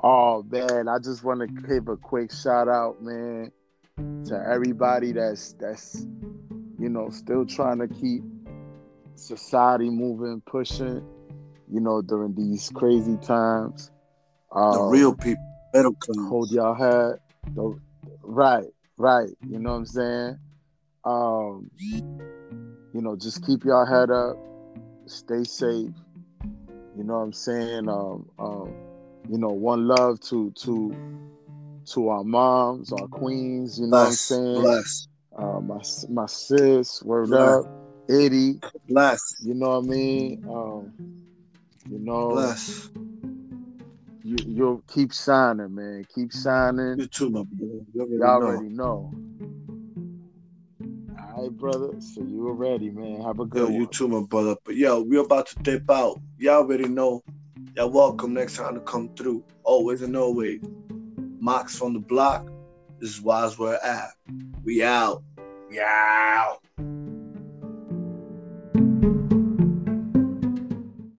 Oh 0.06 0.42
man, 0.42 0.86
I 0.86 0.98
just 0.98 1.24
want 1.24 1.40
to 1.40 1.46
give 1.46 1.88
a 1.88 1.96
quick 1.96 2.30
shout 2.30 2.68
out, 2.68 3.02
man, 3.02 3.50
to 3.96 4.44
everybody 4.50 5.12
that's 5.12 5.52
that's 5.54 6.06
you 6.78 6.88
know 6.88 7.10
still 7.10 7.44
trying 7.46 7.78
to 7.78 7.88
keep 7.88 8.22
society 9.16 9.90
moving, 9.90 10.40
pushing, 10.46 11.02
you 11.70 11.80
know, 11.80 12.02
during 12.02 12.34
these 12.34 12.70
crazy 12.74 13.16
times. 13.18 13.90
The 14.50 14.56
Um, 14.58 14.90
real 14.90 15.14
people, 15.14 15.42
middle 15.72 15.94
class. 15.94 16.28
hold 16.28 16.50
y'all 16.50 16.74
head. 16.74 17.20
The, 17.54 17.78
right, 18.22 18.66
right. 18.96 19.30
You 19.48 19.58
know 19.58 19.70
what 19.70 19.76
I'm 19.78 19.86
saying? 19.86 20.38
Um, 21.04 21.70
you 22.92 23.00
know, 23.02 23.16
just 23.16 23.44
keep 23.46 23.64
y'all 23.64 23.86
head 23.86 24.10
up, 24.10 24.36
stay 25.06 25.44
safe. 25.44 25.90
You 26.96 27.02
know 27.04 27.14
what 27.18 27.24
I'm 27.24 27.32
saying? 27.32 27.88
Um, 27.88 28.28
um, 28.38 28.72
you 29.28 29.38
know, 29.38 29.48
one 29.50 29.86
love 29.86 30.20
to 30.22 30.50
to 30.52 30.94
to 31.86 32.08
our 32.08 32.24
moms, 32.24 32.92
our 32.92 33.06
queens. 33.08 33.78
You 33.78 33.86
know 33.88 33.98
what 33.98 34.06
I'm 34.08 34.12
saying? 34.12 34.62
bless, 34.62 35.08
Uh, 35.36 35.60
my 35.60 35.80
my 36.10 36.26
sis, 36.26 37.02
word 37.02 37.28
Bless. 37.28 37.64
up, 37.64 37.66
Eddie. 38.10 38.60
bless, 38.88 39.34
You 39.42 39.54
know 39.54 39.70
what 39.70 39.84
I 39.84 39.88
mean? 39.88 40.44
Um, 40.48 40.92
you 41.90 41.98
know, 41.98 42.30
bless. 42.30 42.90
you 44.22 44.36
you'll 44.46 44.82
keep 44.88 45.12
shining, 45.12 45.74
man. 45.74 46.06
Keep 46.14 46.32
shining. 46.32 46.98
You 46.98 47.06
too, 47.06 47.30
my 47.30 47.42
brother. 47.42 47.80
You 47.92 48.00
already 48.00 48.16
Y'all 48.18 48.40
know. 48.40 48.46
already 48.46 48.68
know. 48.68 49.12
All 51.18 51.42
right, 51.42 51.52
brother. 51.58 52.00
So 52.00 52.22
you 52.22 52.38
were 52.42 52.54
ready, 52.54 52.90
man. 52.90 53.22
Have 53.22 53.40
a 53.40 53.44
good 53.44 53.62
Yo, 53.62 53.68
you 53.70 53.80
one. 53.80 53.88
too, 53.88 54.08
my 54.08 54.22
brother. 54.22 54.56
But 54.64 54.76
yo, 54.76 55.02
we're 55.02 55.20
about 55.20 55.46
to 55.48 55.56
dip 55.62 55.90
out. 55.90 56.20
Y'all 56.38 56.62
already 56.62 56.88
know. 56.88 57.22
Y'all 57.76 57.90
welcome 57.90 58.32
next 58.34 58.56
time 58.56 58.74
to 58.74 58.80
come 58.80 59.10
through. 59.16 59.44
Always 59.64 60.02
and 60.02 60.16
always. 60.16 60.60
Mox 61.44 61.76
from 61.76 61.92
the 61.92 61.98
block. 61.98 62.48
This 62.98 63.10
is 63.10 63.20
Word 63.58 63.78
App. 63.84 64.12
We 64.64 64.82
out. 64.82 65.22
We 65.68 65.78
out. 65.78 66.60